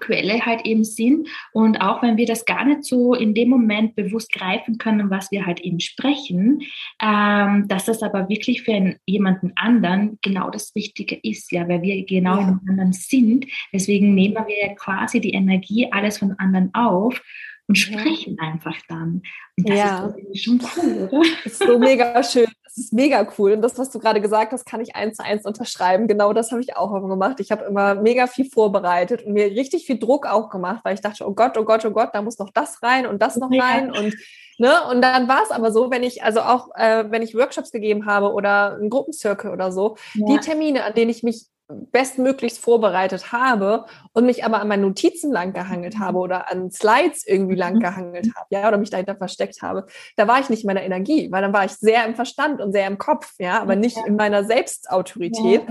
[0.00, 1.28] Quelle halt eben sind.
[1.52, 5.30] Und auch wenn wir das gar nicht so in dem Moment bewusst greifen können, was
[5.30, 6.62] wir halt eben sprechen,
[7.00, 11.82] ähm, dass das aber wirklich für einen, jemanden anderen genau das Richtige ist, ja, weil
[11.82, 12.48] wir genau ja.
[12.48, 13.46] in anderen sind.
[13.72, 17.20] Deswegen nehmen wir quasi die Energie alles von anderen auf
[17.68, 19.22] und sprechen einfach dann.
[19.56, 20.14] Und das ja.
[20.32, 21.22] ist schon cool, oder?
[21.44, 22.46] Das ist so mega schön.
[22.64, 23.52] Das ist mega cool.
[23.52, 26.08] Und das, was du gerade gesagt hast, kann ich eins zu eins unterschreiben.
[26.08, 27.38] Genau das habe ich auch immer gemacht.
[27.40, 31.00] Ich habe immer mega viel vorbereitet und mir richtig viel Druck auch gemacht, weil ich
[31.00, 33.52] dachte, oh Gott, oh Gott, oh Gott, da muss noch das rein und das noch
[33.52, 33.62] ja.
[33.62, 33.92] rein.
[33.92, 34.14] Und
[34.58, 34.70] Ne?
[34.90, 38.06] Und dann war es aber so, wenn ich, also auch äh, wenn ich Workshops gegeben
[38.06, 40.26] habe oder einen Gruppenzirkel oder so, ja.
[40.26, 45.32] die Termine, an denen ich mich bestmöglichst vorbereitet habe und mich aber an meinen Notizen
[45.32, 47.80] lang gehangelt habe oder an Slides irgendwie lang mhm.
[47.80, 51.30] gehangelt habe, ja, oder mich dahinter versteckt habe, da war ich nicht in meiner Energie,
[51.30, 54.16] weil dann war ich sehr im Verstand und sehr im Kopf, ja, aber nicht in
[54.16, 55.62] meiner Selbstautorität.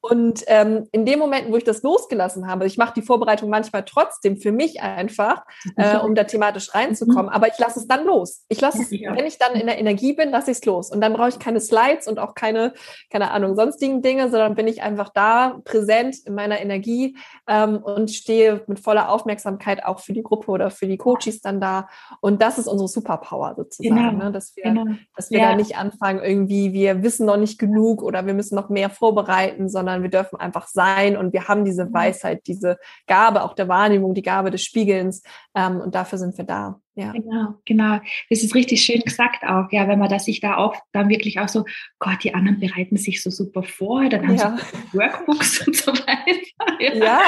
[0.00, 3.84] Und ähm, in dem Moment, wo ich das losgelassen habe, ich mache die Vorbereitung manchmal
[3.84, 5.44] trotzdem für mich einfach,
[5.76, 7.32] äh, um da thematisch reinzukommen, mhm.
[7.32, 8.44] aber ich lasse es dann los.
[8.48, 10.90] Ich lasse es, wenn ich dann in der Energie bin, lasse ich es los.
[10.90, 12.74] Und dann brauche ich keine Slides und auch keine,
[13.10, 18.10] keine Ahnung, sonstigen Dinge, sondern bin ich einfach da präsent in meiner Energie ähm, und
[18.10, 21.88] stehe mit voller Aufmerksamkeit auch für die Gruppe oder für die Coaches dann da.
[22.20, 24.24] Und das ist unsere Superpower sozusagen, genau.
[24.24, 24.32] ne?
[24.32, 24.86] dass wir, genau.
[25.14, 25.50] dass wir ja.
[25.50, 29.68] da nicht anfangen, irgendwie, wir wissen noch nicht genug oder wir müssen noch mehr vorbereiten,
[29.68, 34.14] sondern wir dürfen einfach sein und wir haben diese Weisheit, diese Gabe auch der Wahrnehmung,
[34.14, 35.22] die Gabe des Spiegelns
[35.54, 36.80] ähm, und dafür sind wir da.
[36.96, 37.12] Ja.
[37.12, 38.00] Genau, genau.
[38.30, 41.38] Das ist richtig schön gesagt auch, ja, wenn man das sich da auch dann wirklich
[41.38, 41.64] auch so,
[41.98, 44.56] Gott, die anderen bereiten sich so super vor, dann haben ja.
[44.56, 46.80] sie Workbooks und so weiter.
[46.80, 46.94] Ja.
[46.94, 47.20] ja.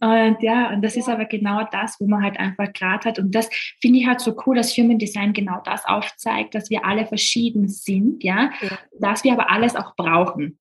[0.00, 3.18] Und ja, und das ist aber genau das, wo man halt einfach gerade hat.
[3.18, 3.48] Und das
[3.80, 7.68] finde ich halt so cool, dass Human Design genau das aufzeigt, dass wir alle verschieden
[7.68, 8.78] sind, ja, ja.
[8.98, 10.58] dass wir aber alles auch brauchen.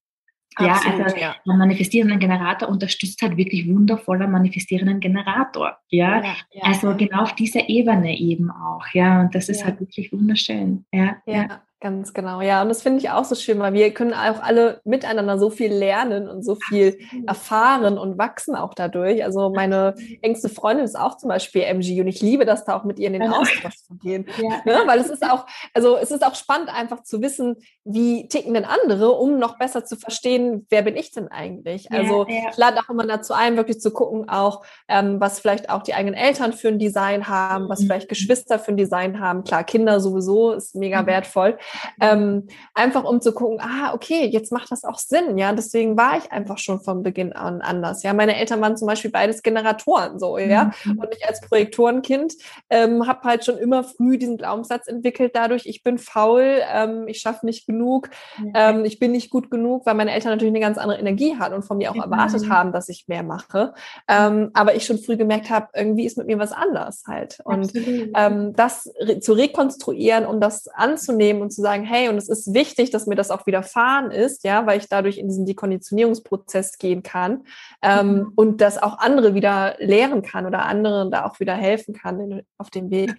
[0.60, 1.36] Ja, also ja.
[1.48, 5.78] ein manifestierenden Generator unterstützt halt wirklich wundervoller manifestierenden Generator.
[5.90, 6.24] Ja?
[6.24, 8.86] ja, also genau auf dieser Ebene eben auch.
[8.94, 10.86] Ja, und das ist halt wirklich wunderschön.
[10.92, 11.62] Ja, ja.
[11.82, 12.62] Ganz genau, ja.
[12.62, 15.72] Und das finde ich auch so schön, weil wir können auch alle miteinander so viel
[15.72, 19.24] lernen und so viel erfahren und wachsen auch dadurch.
[19.24, 22.84] Also meine engste Freundin ist auch zum Beispiel MG und ich liebe das da auch
[22.84, 23.30] mit ihr in den.
[23.30, 24.26] Austausch zu gehen.
[24.40, 24.62] Ja.
[24.66, 24.82] Ne?
[24.86, 28.64] Weil es ist auch, also es ist auch spannend einfach zu wissen, wie ticken denn
[28.66, 31.92] andere, um noch besser zu verstehen, wer bin ich denn eigentlich?
[31.92, 35.70] Also ja, ich lade auch immer dazu ein, wirklich zu gucken, auch ähm, was vielleicht
[35.70, 37.86] auch die eigenen Eltern für ein Design haben, was mhm.
[37.86, 39.44] vielleicht Geschwister für ein Design haben.
[39.44, 41.08] Klar, Kinder sowieso ist mega mhm.
[41.08, 41.58] wertvoll.
[42.02, 45.54] Ähm, einfach um zu gucken, ah, okay, jetzt macht das auch Sinn, ja.
[45.54, 48.04] Deswegen war ich einfach schon von Beginn an anders.
[48.04, 50.72] Ja, meine Eltern waren zum Beispiel beides Generatoren, so, ja.
[50.86, 51.00] Mhm.
[51.00, 52.34] Und ich als Projektorenkind
[52.70, 57.20] ähm, habe halt schon immer früh diesen Glaubenssatz entwickelt, dadurch, ich bin faul, ähm, ich
[57.20, 58.10] schaffe nicht genug,
[58.54, 61.56] ähm, ich bin nicht gut genug, weil meine Eltern natürlich eine ganz andere Energie hatten
[61.56, 62.02] und von mir auch mhm.
[62.02, 63.74] erwartet haben, dass ich mehr mache.
[64.08, 67.40] Ähm, aber ich schon früh gemerkt habe, irgendwie ist mit mir was anders halt.
[67.44, 72.30] Und ähm, das re zu rekonstruieren und das anzunehmen und zu sagen, hey, und es
[72.30, 76.78] ist wichtig, dass mir das auch widerfahren ist, ja, weil ich dadurch in diesen Dekonditionierungsprozess
[76.78, 77.44] gehen kann
[77.82, 78.32] ähm, mhm.
[78.36, 82.42] und das auch andere wieder lehren kann oder anderen da auch wieder helfen kann in,
[82.58, 83.16] auf dem Weg.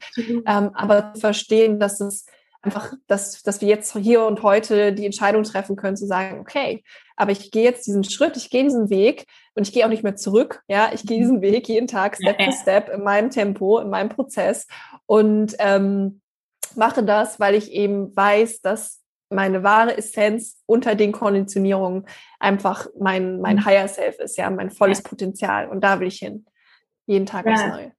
[0.47, 2.27] Ähm, aber verstehen, dass es
[2.63, 6.83] einfach, dass, dass wir jetzt hier und heute die Entscheidung treffen können, zu sagen, okay,
[7.17, 10.03] aber ich gehe jetzt diesen Schritt, ich gehe diesen Weg und ich gehe auch nicht
[10.03, 10.63] mehr zurück.
[10.69, 11.23] Ja, ich gehe mhm.
[11.23, 14.67] diesen Weg jeden Tag, Step ja, für Step, in meinem Tempo, in meinem Prozess
[15.07, 16.21] und ähm,
[16.77, 22.07] mache das, weil ich eben weiß, dass meine wahre Essenz unter den Konditionierungen
[22.41, 23.65] einfach mein, mein mhm.
[23.65, 25.69] Higher Self ist, ja, mein volles Potenzial.
[25.69, 26.47] Und da will ich hin.
[27.07, 27.53] Jeden Tag ja.
[27.53, 27.93] aufs Neue.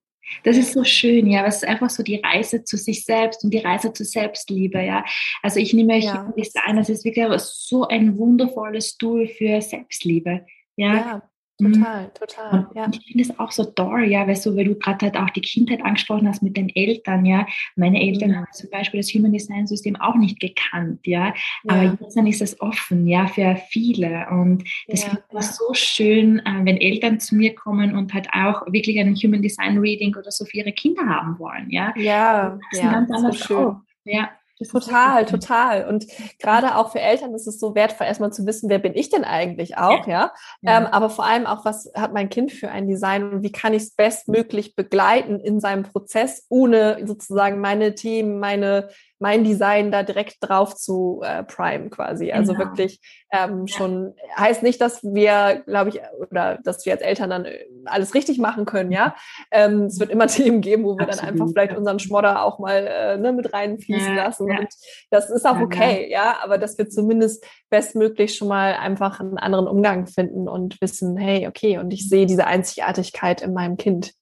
[0.44, 1.46] Das ist so schön, ja.
[1.46, 5.04] Es ist einfach so die Reise zu sich selbst und die Reise zur Selbstliebe, ja.
[5.42, 6.32] Also ich nehme euch ja.
[6.38, 10.94] Design, das ist wirklich so ein wundervolles Tool für Selbstliebe, ja.
[10.94, 11.31] ja.
[11.62, 11.74] Mhm.
[11.74, 12.68] Total, total.
[12.68, 12.88] Und ja.
[12.92, 15.42] ich finde es auch so toll, ja, weil, so, weil du gerade halt auch die
[15.42, 17.46] Kindheit angesprochen hast mit den Eltern, ja.
[17.76, 18.36] Meine Eltern mhm.
[18.38, 21.34] haben zum Beispiel das Human Design System auch nicht gekannt, ja.
[21.68, 21.98] Aber ja.
[22.00, 24.28] jetzt dann ist es offen, ja, für viele.
[24.32, 25.10] Und das ja.
[25.10, 29.16] finde ich so schön, äh, wenn Eltern zu mir kommen und halt auch wirklich ein
[29.16, 31.94] Human Design Reading oder so für ihre Kinder haben wollen, ja.
[31.96, 33.76] Ja, das ja, das ist schön.
[34.04, 34.32] Ja.
[34.70, 35.88] Total, total.
[35.88, 36.06] Und
[36.40, 39.24] gerade auch für Eltern ist es so wertvoll, erstmal zu wissen, wer bin ich denn
[39.24, 40.32] eigentlich auch, ja.
[40.62, 40.78] ja.
[40.78, 43.74] Ähm, aber vor allem auch, was hat mein Kind für ein Design und wie kann
[43.74, 48.90] ich es bestmöglich begleiten in seinem Prozess, ohne sozusagen meine Themen, meine
[49.22, 52.32] mein Design da direkt drauf zu äh, prime quasi.
[52.32, 52.66] Also genau.
[52.66, 53.00] wirklich
[53.32, 57.66] ähm, schon heißt nicht, dass wir, glaube ich, oder dass wir als Eltern dann äh,
[57.86, 59.16] alles richtig machen können, ja.
[59.52, 61.22] Ähm, es wird immer Themen geben, wo wir Absolut.
[61.22, 64.50] dann einfach vielleicht unseren Schmodder auch mal äh, ne, mit reinfließen ja, lassen.
[64.50, 64.70] Und
[65.12, 69.68] das ist auch okay, ja, aber dass wir zumindest bestmöglich schon mal einfach einen anderen
[69.68, 74.14] Umgang finden und wissen, hey, okay, und ich sehe diese Einzigartigkeit in meinem Kind.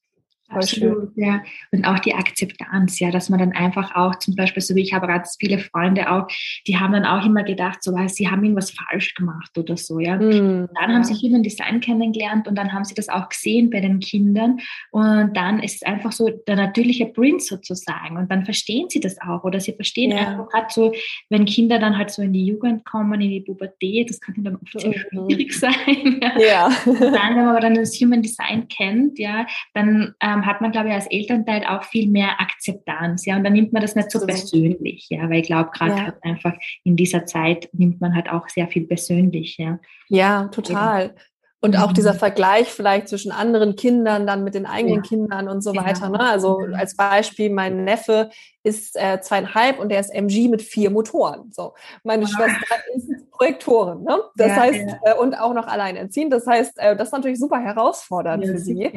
[0.50, 1.42] Absolut, ja.
[1.70, 4.92] Und auch die Akzeptanz, ja, dass man dann einfach auch zum Beispiel, so wie ich
[4.92, 6.26] habe gerade viele Freunde auch,
[6.66, 10.00] die haben dann auch immer gedacht, so, weil sie haben irgendwas falsch gemacht oder so,
[10.00, 10.16] ja.
[10.16, 10.94] Mm, dann ja.
[10.94, 14.58] haben sie Human Design kennengelernt und dann haben sie das auch gesehen bei den Kindern
[14.90, 19.20] und dann ist es einfach so der natürliche Prince sozusagen und dann verstehen sie das
[19.20, 20.18] auch oder sie verstehen ja.
[20.18, 20.92] einfach gerade so,
[21.28, 24.56] wenn Kinder dann halt so in die Jugend kommen, in die Pubertät, das kann dann
[24.56, 25.28] oft sehr mhm.
[25.28, 26.20] schwierig sein.
[26.20, 26.38] Ja.
[26.38, 26.70] ja.
[26.86, 30.72] dann, wenn man aber dann das Human Design kennt, ja, dann ähm, ähm, hat man,
[30.72, 34.10] glaube ich, als Elternteil auch viel mehr Akzeptanz, ja, und dann nimmt man das nicht
[34.10, 36.02] so persönlich, ja, weil ich glaube, gerade ja.
[36.04, 39.78] halt einfach in dieser Zeit nimmt man halt auch sehr viel persönlich, ja.
[40.08, 41.14] Ja, total.
[41.62, 42.18] Und auch dieser mhm.
[42.18, 45.02] Vergleich vielleicht zwischen anderen Kindern, dann mit den eigenen ja.
[45.02, 46.08] Kindern und so weiter.
[46.08, 46.18] Ne?
[46.18, 46.74] Also mhm.
[46.74, 48.30] als Beispiel, mein Neffe
[48.62, 51.52] ist äh, zweieinhalb und der ist MG mit vier Motoren.
[51.52, 52.30] So, meine wow.
[52.30, 54.20] Schwester ist Projektorin, ne?
[54.36, 55.12] Das ja, heißt ja.
[55.12, 56.32] Äh, und auch noch alleinerziehend.
[56.32, 58.92] Das heißt, äh, das ist natürlich super herausfordernd ja, für sie.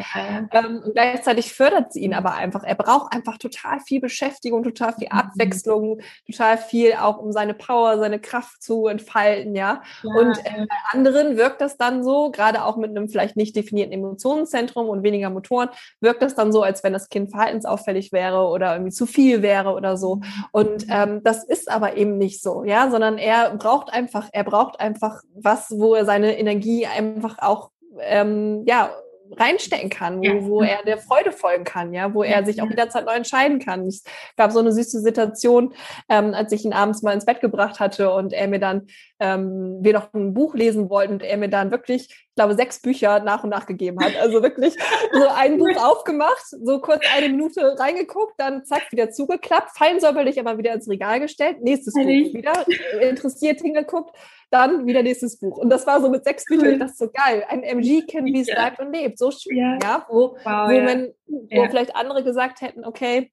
[0.51, 2.63] Ähm, und gleichzeitig fördert sie ihn aber einfach.
[2.63, 5.17] Er braucht einfach total viel Beschäftigung, total viel mhm.
[5.17, 9.81] Abwechslung, total viel auch um seine Power, seine Kraft zu entfalten, ja.
[10.03, 13.93] und äh, bei anderen wirkt das dann so, gerade auch mit einem vielleicht nicht definierten
[13.93, 15.69] Emotionenzentrum und weniger Motoren,
[16.01, 19.53] wirkt das dann so, als wenn das Kind verhaltensauffällig wäre oder irgendwie zu viel wäre
[19.53, 20.21] wäre oder so.
[20.51, 24.79] Und ähm, das ist aber eben nicht so, ja, sondern er braucht einfach, er braucht
[24.79, 27.69] einfach was, wo er seine Energie einfach auch
[28.01, 28.91] ähm, ja
[29.37, 30.45] reinstecken kann, wo, ja.
[30.45, 33.87] wo er der Freude folgen kann, ja, wo er sich auch jederzeit neu entscheiden kann.
[33.87, 34.03] Es
[34.37, 35.73] gab so eine süße Situation,
[36.09, 38.87] ähm, als ich ihn abends mal ins Bett gebracht hatte und er mir dann,
[39.23, 42.81] ähm, wir noch ein Buch lesen wollten und er mir dann wirklich, ich glaube, sechs
[42.81, 44.17] Bücher nach und nach gegeben hat.
[44.19, 44.75] Also wirklich
[45.13, 50.39] so ein Buch aufgemacht, so kurz eine Minute reingeguckt, dann zack, wieder zugeklappt, fein säuberlich
[50.39, 52.65] aber wieder ins Regal gestellt, nächstes Buch wieder,
[53.01, 54.13] interessiert hingeguckt,
[54.51, 55.57] dann wieder nächstes Buch.
[55.57, 57.45] Und das war so mit sechs Büchern, das ist so geil.
[57.47, 59.17] Ein MG kennt, wie es bleibt und lebt.
[59.17, 61.69] So schön, ja, ja wo, wow, wo, man, wo ja.
[61.69, 63.31] vielleicht andere gesagt hätten, okay,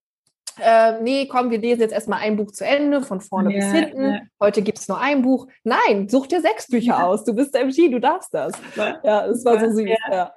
[0.63, 3.73] äh, nee, komm, wir lesen jetzt erstmal ein Buch zu Ende, von vorne ja, bis
[3.73, 4.13] hinten.
[4.13, 4.21] Ja.
[4.41, 5.47] Heute gibt es nur ein Buch.
[5.65, 7.07] Nein, such dir sechs Bücher ja.
[7.07, 7.25] aus.
[7.25, 8.53] Du bist MG, du darfst das.
[8.77, 9.91] Ja, das war so süß.
[10.11, 10.33] Ja.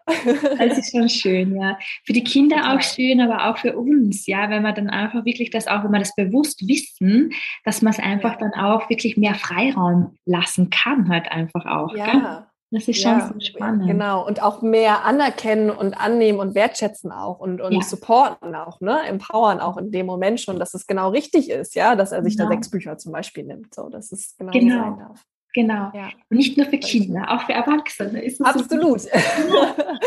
[0.57, 1.77] Das ist schon schön, ja.
[2.05, 5.49] Für die Kinder auch schön, aber auch für uns, ja, wenn man dann einfach wirklich
[5.49, 7.31] das auch, wenn man das bewusst wissen,
[7.65, 11.95] dass man es einfach dann auch wirklich mehr Freiraum lassen kann, halt einfach auch.
[11.95, 12.05] Ja.
[12.05, 12.45] Gell?
[12.73, 13.87] Das ist schon ja, so spannend.
[13.87, 17.81] Genau, und auch mehr anerkennen und annehmen und wertschätzen auch und, und ja.
[17.83, 18.99] supporten auch, ne?
[19.07, 22.35] Empowern auch in dem Moment schon, dass es genau richtig ist, ja, dass er sich
[22.35, 22.49] genau.
[22.49, 24.81] da sechs Bücher zum Beispiel nimmt, so dass es genau, genau.
[24.81, 25.23] sein darf.
[25.53, 25.91] Genau.
[25.93, 26.09] Ja.
[26.29, 28.23] Und nicht nur für Kinder, auch für Erwachsene.
[28.23, 29.01] Ist Absolut.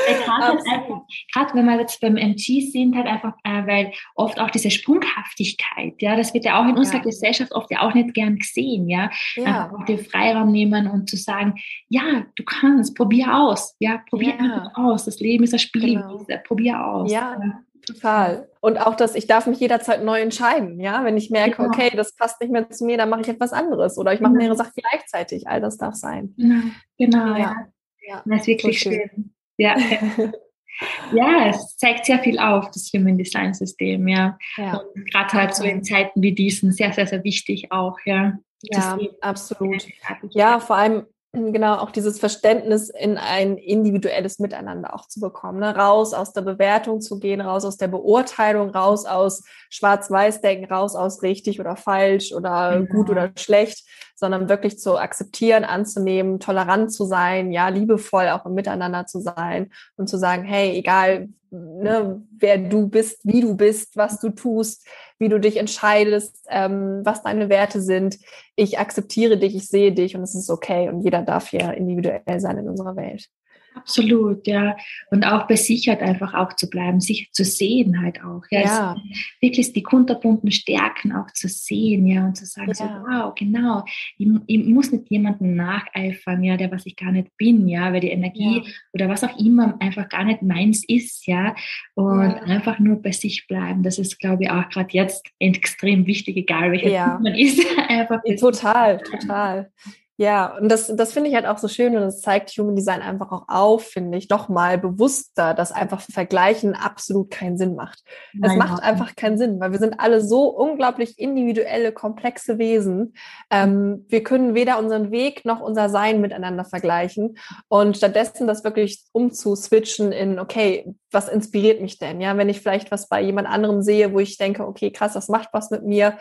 [0.06, 4.70] So Gerade wenn wir jetzt beim MG sind, halt einfach, äh, weil oft auch diese
[4.70, 7.02] Sprunghaftigkeit, ja, das wird ja auch in unserer ja.
[7.04, 9.10] Gesellschaft oft ja auch nicht gern gesehen, ja.
[9.36, 9.70] ja.
[9.72, 11.54] Auch den Freiraum nehmen und zu sagen,
[11.88, 15.04] ja, du kannst, probier aus, ja, probier aus.
[15.04, 16.24] Das Leben ist ein Spiel, genau.
[16.44, 17.12] probier aus.
[17.12, 17.36] Ja.
[17.86, 18.48] Total.
[18.60, 20.80] Und auch, dass ich darf mich jederzeit neu entscheiden.
[20.80, 21.68] Ja, wenn ich merke, genau.
[21.68, 24.32] okay, das passt nicht mehr zu mir, dann mache ich etwas anderes oder ich mache
[24.32, 24.42] genau.
[24.42, 25.48] mehrere Sachen gleichzeitig.
[25.48, 26.34] All das darf sein.
[26.36, 26.62] Genau,
[26.98, 27.38] genau ja.
[27.38, 27.66] ja.
[28.08, 28.22] ja.
[28.24, 29.10] Das ist wirklich so schön.
[29.14, 29.34] schön.
[29.56, 29.76] Ja.
[31.12, 34.36] ja, es zeigt sehr viel auf, das Human Design System, ja.
[34.56, 34.78] ja.
[34.78, 38.38] Und gerade halt so in Zeiten wie diesen sehr, sehr, sehr wichtig auch, ja.
[38.62, 39.86] Ja, absolut.
[40.30, 45.60] Ja, vor allem genau auch dieses Verständnis in ein individuelles Miteinander auch zu bekommen.
[45.60, 45.74] Ne?
[45.74, 51.22] Raus aus der Bewertung zu gehen, raus aus der Beurteilung, raus aus Schwarz-Weiß-Denken, raus aus
[51.22, 52.88] richtig oder falsch oder mhm.
[52.88, 58.54] gut oder schlecht, sondern wirklich zu akzeptieren, anzunehmen, tolerant zu sein, ja, liebevoll auch im
[58.54, 63.96] Miteinander zu sein und zu sagen, hey, egal, ne, wer du bist, wie du bist,
[63.96, 64.86] was du tust,
[65.18, 68.18] wie du dich entscheidest, ähm, was deine Werte sind.
[68.56, 72.40] Ich akzeptiere dich, ich sehe dich und es ist okay und jeder darf hier individuell
[72.40, 73.28] sein in unserer Welt.
[73.76, 74.76] Absolut, ja.
[75.10, 78.42] Und auch bei sich halt einfach auch zu bleiben, sich zu sehen halt auch.
[78.50, 78.60] Ja.
[78.60, 78.90] ja.
[78.92, 79.02] Also
[79.40, 82.74] wirklich die kunterbunten Stärken auch zu sehen, ja, und zu sagen, ja.
[82.74, 83.84] so, wow, genau,
[84.16, 88.00] ich, ich, muss nicht jemanden nacheifern, ja, der was ich gar nicht bin, ja, weil
[88.00, 88.72] die Energie ja.
[88.94, 91.54] oder was auch immer einfach gar nicht meins ist, ja.
[91.94, 93.82] Und einfach nur bei sich bleiben.
[93.82, 97.20] Das ist, glaube ich, auch gerade jetzt extrem wichtig, egal welcher ja.
[97.22, 97.64] man ist.
[97.88, 99.70] einfach total, total.
[100.18, 103.02] Ja, und das, das finde ich halt auch so schön und das zeigt Human Design
[103.02, 108.02] einfach auch auf, finde ich, doch mal bewusster, dass einfach Vergleichen absolut keinen Sinn macht.
[108.32, 113.12] Nein, es macht einfach keinen Sinn, weil wir sind alle so unglaublich individuelle, komplexe Wesen.
[113.50, 117.36] Ähm, wir können weder unseren Weg noch unser Sein miteinander vergleichen
[117.68, 122.22] und stattdessen das wirklich umzuswitchen in, okay, was inspiriert mich denn?
[122.22, 125.28] Ja, wenn ich vielleicht was bei jemand anderem sehe, wo ich denke, okay, krass, das
[125.28, 126.16] macht was mit mir,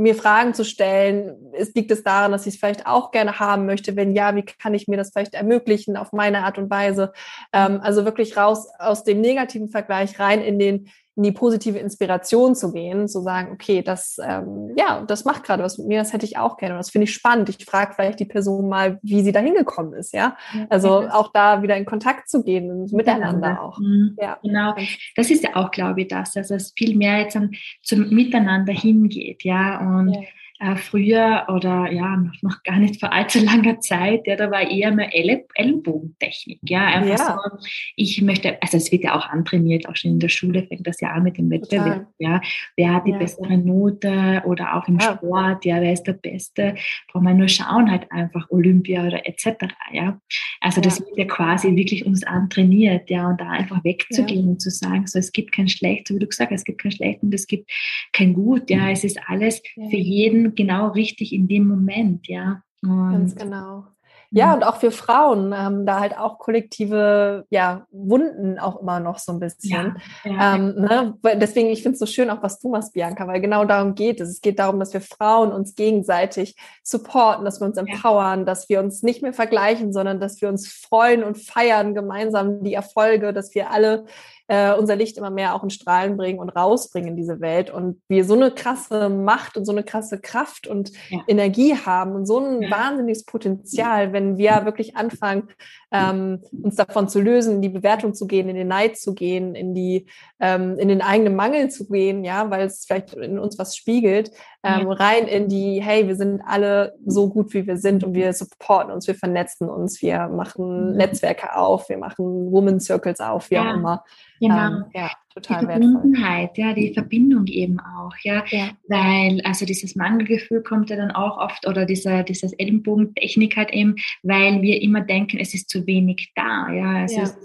[0.00, 1.52] mir Fragen zu stellen.
[1.52, 3.96] Es liegt es daran, dass ich es vielleicht auch gerne haben möchte?
[3.96, 7.12] Wenn ja, wie kann ich mir das vielleicht ermöglichen auf meine Art und Weise?
[7.52, 10.88] Ähm, also wirklich raus aus dem negativen Vergleich rein in den
[11.20, 15.62] in die positive Inspiration zu gehen, zu sagen, okay, das, ähm, ja, das macht gerade
[15.62, 17.50] was mit mir, das hätte ich auch gerne und das finde ich spannend.
[17.50, 20.38] Ich frage vielleicht die Person mal, wie sie da hingekommen ist, ja.
[20.70, 23.78] Also auch da wieder in Kontakt zu gehen und miteinander auch.
[23.78, 24.16] Mhm.
[24.18, 24.38] Ja.
[24.42, 24.74] Genau.
[25.14, 27.38] Das ist ja auch, glaube ich, das, dass es viel mehr jetzt
[27.82, 29.78] zum Miteinander hingeht, ja.
[29.78, 30.20] Und ja
[30.60, 34.70] äh, früher oder ja, noch, noch, gar nicht vor allzu langer Zeit, ja, da war
[34.70, 37.38] eher mehr Ellenbogentechnik, ja, einfach ja.
[37.50, 40.86] so, ich möchte, also es wird ja auch antrainiert, auch schon in der Schule fängt
[40.86, 42.42] das ja an mit dem Wettbewerb, ja,
[42.76, 43.18] wer hat die ja.
[43.18, 45.14] bessere Note oder auch im ja.
[45.14, 46.74] Sport, ja, wer ist der Beste,
[47.10, 50.20] braucht man nur schauen, halt einfach Olympia oder etc., ja,
[50.60, 54.70] also das wird ja quasi wirklich uns antrainiert, ja, und da einfach wegzugehen und zu
[54.70, 57.22] sagen, so, es gibt kein Schlecht, so wie du gesagt hast, es gibt kein Schlecht
[57.22, 57.70] und es gibt
[58.12, 62.62] kein Gut, ja, es ist alles für jeden genau richtig in dem Moment, ja.
[62.82, 63.84] Und Ganz genau.
[64.32, 69.18] Ja, und auch für Frauen haben da halt auch kollektive ja, Wunden auch immer noch
[69.18, 69.96] so ein bisschen.
[70.24, 70.54] Ja, ja.
[70.54, 71.18] Ähm, ne?
[71.34, 74.20] Deswegen, ich finde es so schön, auch was du machst, Bianca, weil genau darum geht
[74.20, 74.28] es.
[74.28, 78.44] Es geht darum, dass wir Frauen uns gegenseitig supporten, dass wir uns empowern, ja.
[78.44, 82.74] dass wir uns nicht mehr vergleichen, sondern dass wir uns freuen und feiern gemeinsam die
[82.74, 84.04] Erfolge, dass wir alle
[84.50, 88.02] äh, unser Licht immer mehr auch in Strahlen bringen und rausbringen in diese Welt und
[88.08, 91.20] wir so eine krasse Macht und so eine krasse Kraft und ja.
[91.28, 92.70] Energie haben und so ein ja.
[92.72, 95.44] wahnsinniges Potenzial, wenn wir wirklich anfangen,
[95.92, 99.54] ähm, uns davon zu lösen, in die Bewertung zu gehen, in den Neid zu gehen,
[99.54, 100.06] in die,
[100.40, 104.32] ähm, in den eigenen Mangel zu gehen, ja, weil es vielleicht in uns was spiegelt,
[104.62, 104.92] ähm, ja.
[104.92, 108.92] rein in die, hey, wir sind alle so gut, wie wir sind und wir supporten
[108.92, 113.74] uns, wir vernetzen uns, wir machen Netzwerke auf, wir machen Woman Circles auf, wie auch
[113.74, 114.04] immer.
[114.38, 114.56] Genau.
[114.56, 116.64] Ähm, ja, total die Verbundenheit, wertvoll.
[116.64, 118.44] ja, die Verbindung eben auch, ja?
[118.48, 123.70] ja, weil also dieses Mangelgefühl kommt ja dann auch oft oder dieser dieses Ellenbogentechnik halt
[123.72, 127.22] eben, weil wir immer denken, es ist zu wenig da, ja, es ja.
[127.22, 127.38] ist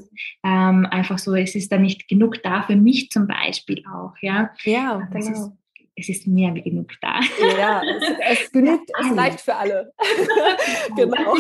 [0.44, 4.52] ähm, einfach so, es ist da nicht genug da für mich zum Beispiel auch, ja.
[4.64, 5.38] Ja, das genau.
[5.38, 5.52] ist
[5.96, 7.20] es ist mehr wie genug da.
[7.58, 9.94] Ja, es, es genügt, es reicht für alle.
[10.96, 11.36] genau.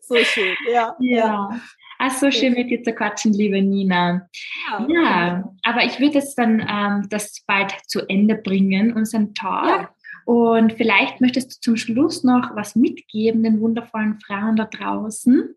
[0.00, 0.96] so schön, ja.
[1.00, 1.60] Ja.
[1.98, 4.28] Ach, so schön mit dir zu quatschen, liebe Nina.
[4.70, 9.68] Ja, ja aber ich würde jetzt dann ähm, das bald zu Ende bringen, unseren Talk.
[9.68, 9.90] Ja.
[10.26, 15.54] Und vielleicht möchtest du zum Schluss noch was mitgeben den wundervollen Frauen da draußen.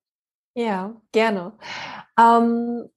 [0.56, 1.54] Ja, gerne.
[2.20, 2.90] Ähm,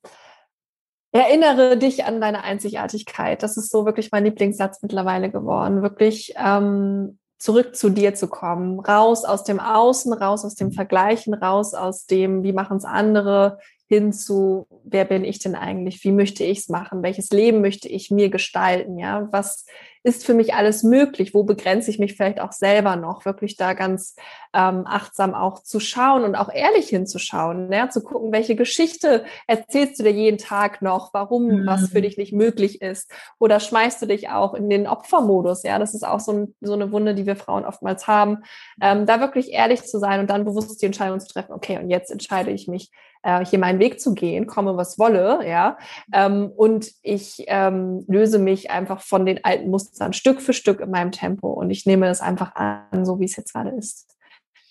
[1.13, 3.43] Erinnere dich an deine Einzigartigkeit.
[3.43, 5.83] Das ist so wirklich mein Lieblingssatz mittlerweile geworden.
[5.83, 11.35] Wirklich ähm, zurück zu dir zu kommen, raus aus dem Außen, raus aus dem Vergleichen,
[11.35, 13.59] raus aus dem, wie machen es andere,
[13.93, 16.03] hin zu, wer bin ich denn eigentlich?
[16.03, 17.03] Wie möchte ich es machen?
[17.03, 18.99] Welches Leben möchte ich mir gestalten?
[18.99, 19.67] Ja, was
[20.03, 21.35] ist für mich alles möglich?
[21.35, 23.27] Wo begrenze ich mich vielleicht auch selber noch?
[23.27, 24.17] Wirklich da ganz
[24.55, 27.91] ähm, achtsam auch zu schauen und auch ehrlich hinzuschauen, ja?
[27.91, 31.67] zu gucken, welche Geschichte erzählst du dir jeden Tag noch, warum mhm.
[31.67, 33.13] was für dich nicht möglich ist?
[33.39, 35.65] Oder schmeißt du dich auch in den Opfermodus?
[35.65, 38.39] Ja, das ist auch so, ein, so eine Wunde, die wir Frauen oftmals haben.
[38.81, 41.91] Ähm, da wirklich ehrlich zu sein und dann bewusst die Entscheidung zu treffen, okay, und
[41.91, 42.91] jetzt entscheide ich mich,
[43.23, 45.79] äh, hier meinen Weg zu gehen, komme was wolle, ja.
[46.13, 50.91] Ähm, und ich ähm, löse mich einfach von den alten Mustern Stück für Stück in
[50.91, 54.17] meinem Tempo und ich nehme es einfach an, so wie es jetzt gerade ist.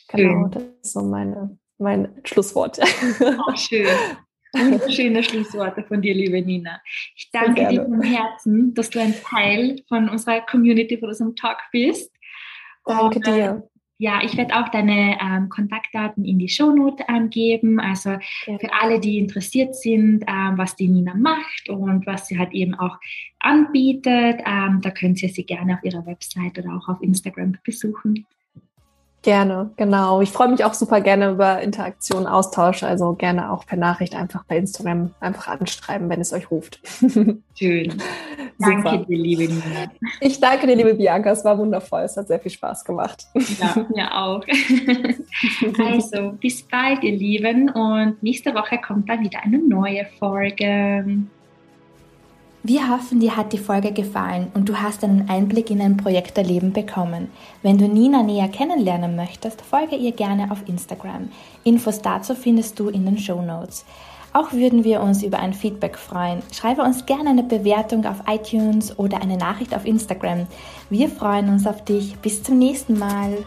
[0.09, 0.51] Genau, schön.
[0.51, 2.79] das ist so meine, mein Schlusswort.
[3.21, 3.87] Oh, schön.
[4.53, 6.81] Wunderschöne Schlussworte von dir, liebe Nina.
[7.15, 11.57] Ich danke dir vom Herzen, dass du ein Teil von unserer Community, von unserem Talk
[11.71, 12.13] bist.
[12.85, 13.69] Danke und, dir
[14.01, 17.79] ja, ich werde auch deine ähm, Kontaktdaten in die Shownote angeben.
[17.79, 18.57] Also ja.
[18.57, 22.73] für alle, die interessiert sind, ähm, was die Nina macht und was sie halt eben
[22.73, 22.97] auch
[23.39, 28.25] anbietet, ähm, da können Sie sie gerne auf ihrer Website oder auch auf Instagram besuchen.
[29.21, 30.21] Gerne, genau.
[30.21, 32.81] Ich freue mich auch super gerne über Interaktion, Austausch.
[32.81, 36.79] Also gerne auch per Nachricht einfach bei Instagram einfach anschreiben, wenn es euch ruft.
[37.53, 38.01] Schön.
[38.57, 39.91] Danke dir, liebe Nina.
[40.19, 41.31] Ich danke dir, liebe Bianca.
[41.31, 42.01] Es war wundervoll.
[42.01, 43.27] Es hat sehr viel Spaß gemacht.
[43.59, 44.43] Ja, mir auch.
[45.85, 47.69] also, bis bald, ihr Lieben.
[47.69, 51.25] Und nächste Woche kommt dann wieder eine neue Folge.
[52.63, 56.73] Wir hoffen, dir hat die Folge gefallen und du hast einen Einblick in ein Projekterleben
[56.73, 57.29] bekommen.
[57.63, 61.29] Wenn du Nina näher kennenlernen möchtest, folge ihr gerne auf Instagram.
[61.63, 63.83] Infos dazu findest du in den Show Notes.
[64.33, 66.41] Auch würden wir uns über ein Feedback freuen.
[66.53, 70.47] Schreibe uns gerne eine Bewertung auf iTunes oder eine Nachricht auf Instagram.
[70.89, 72.15] Wir freuen uns auf dich.
[72.19, 73.37] Bis zum nächsten Mal.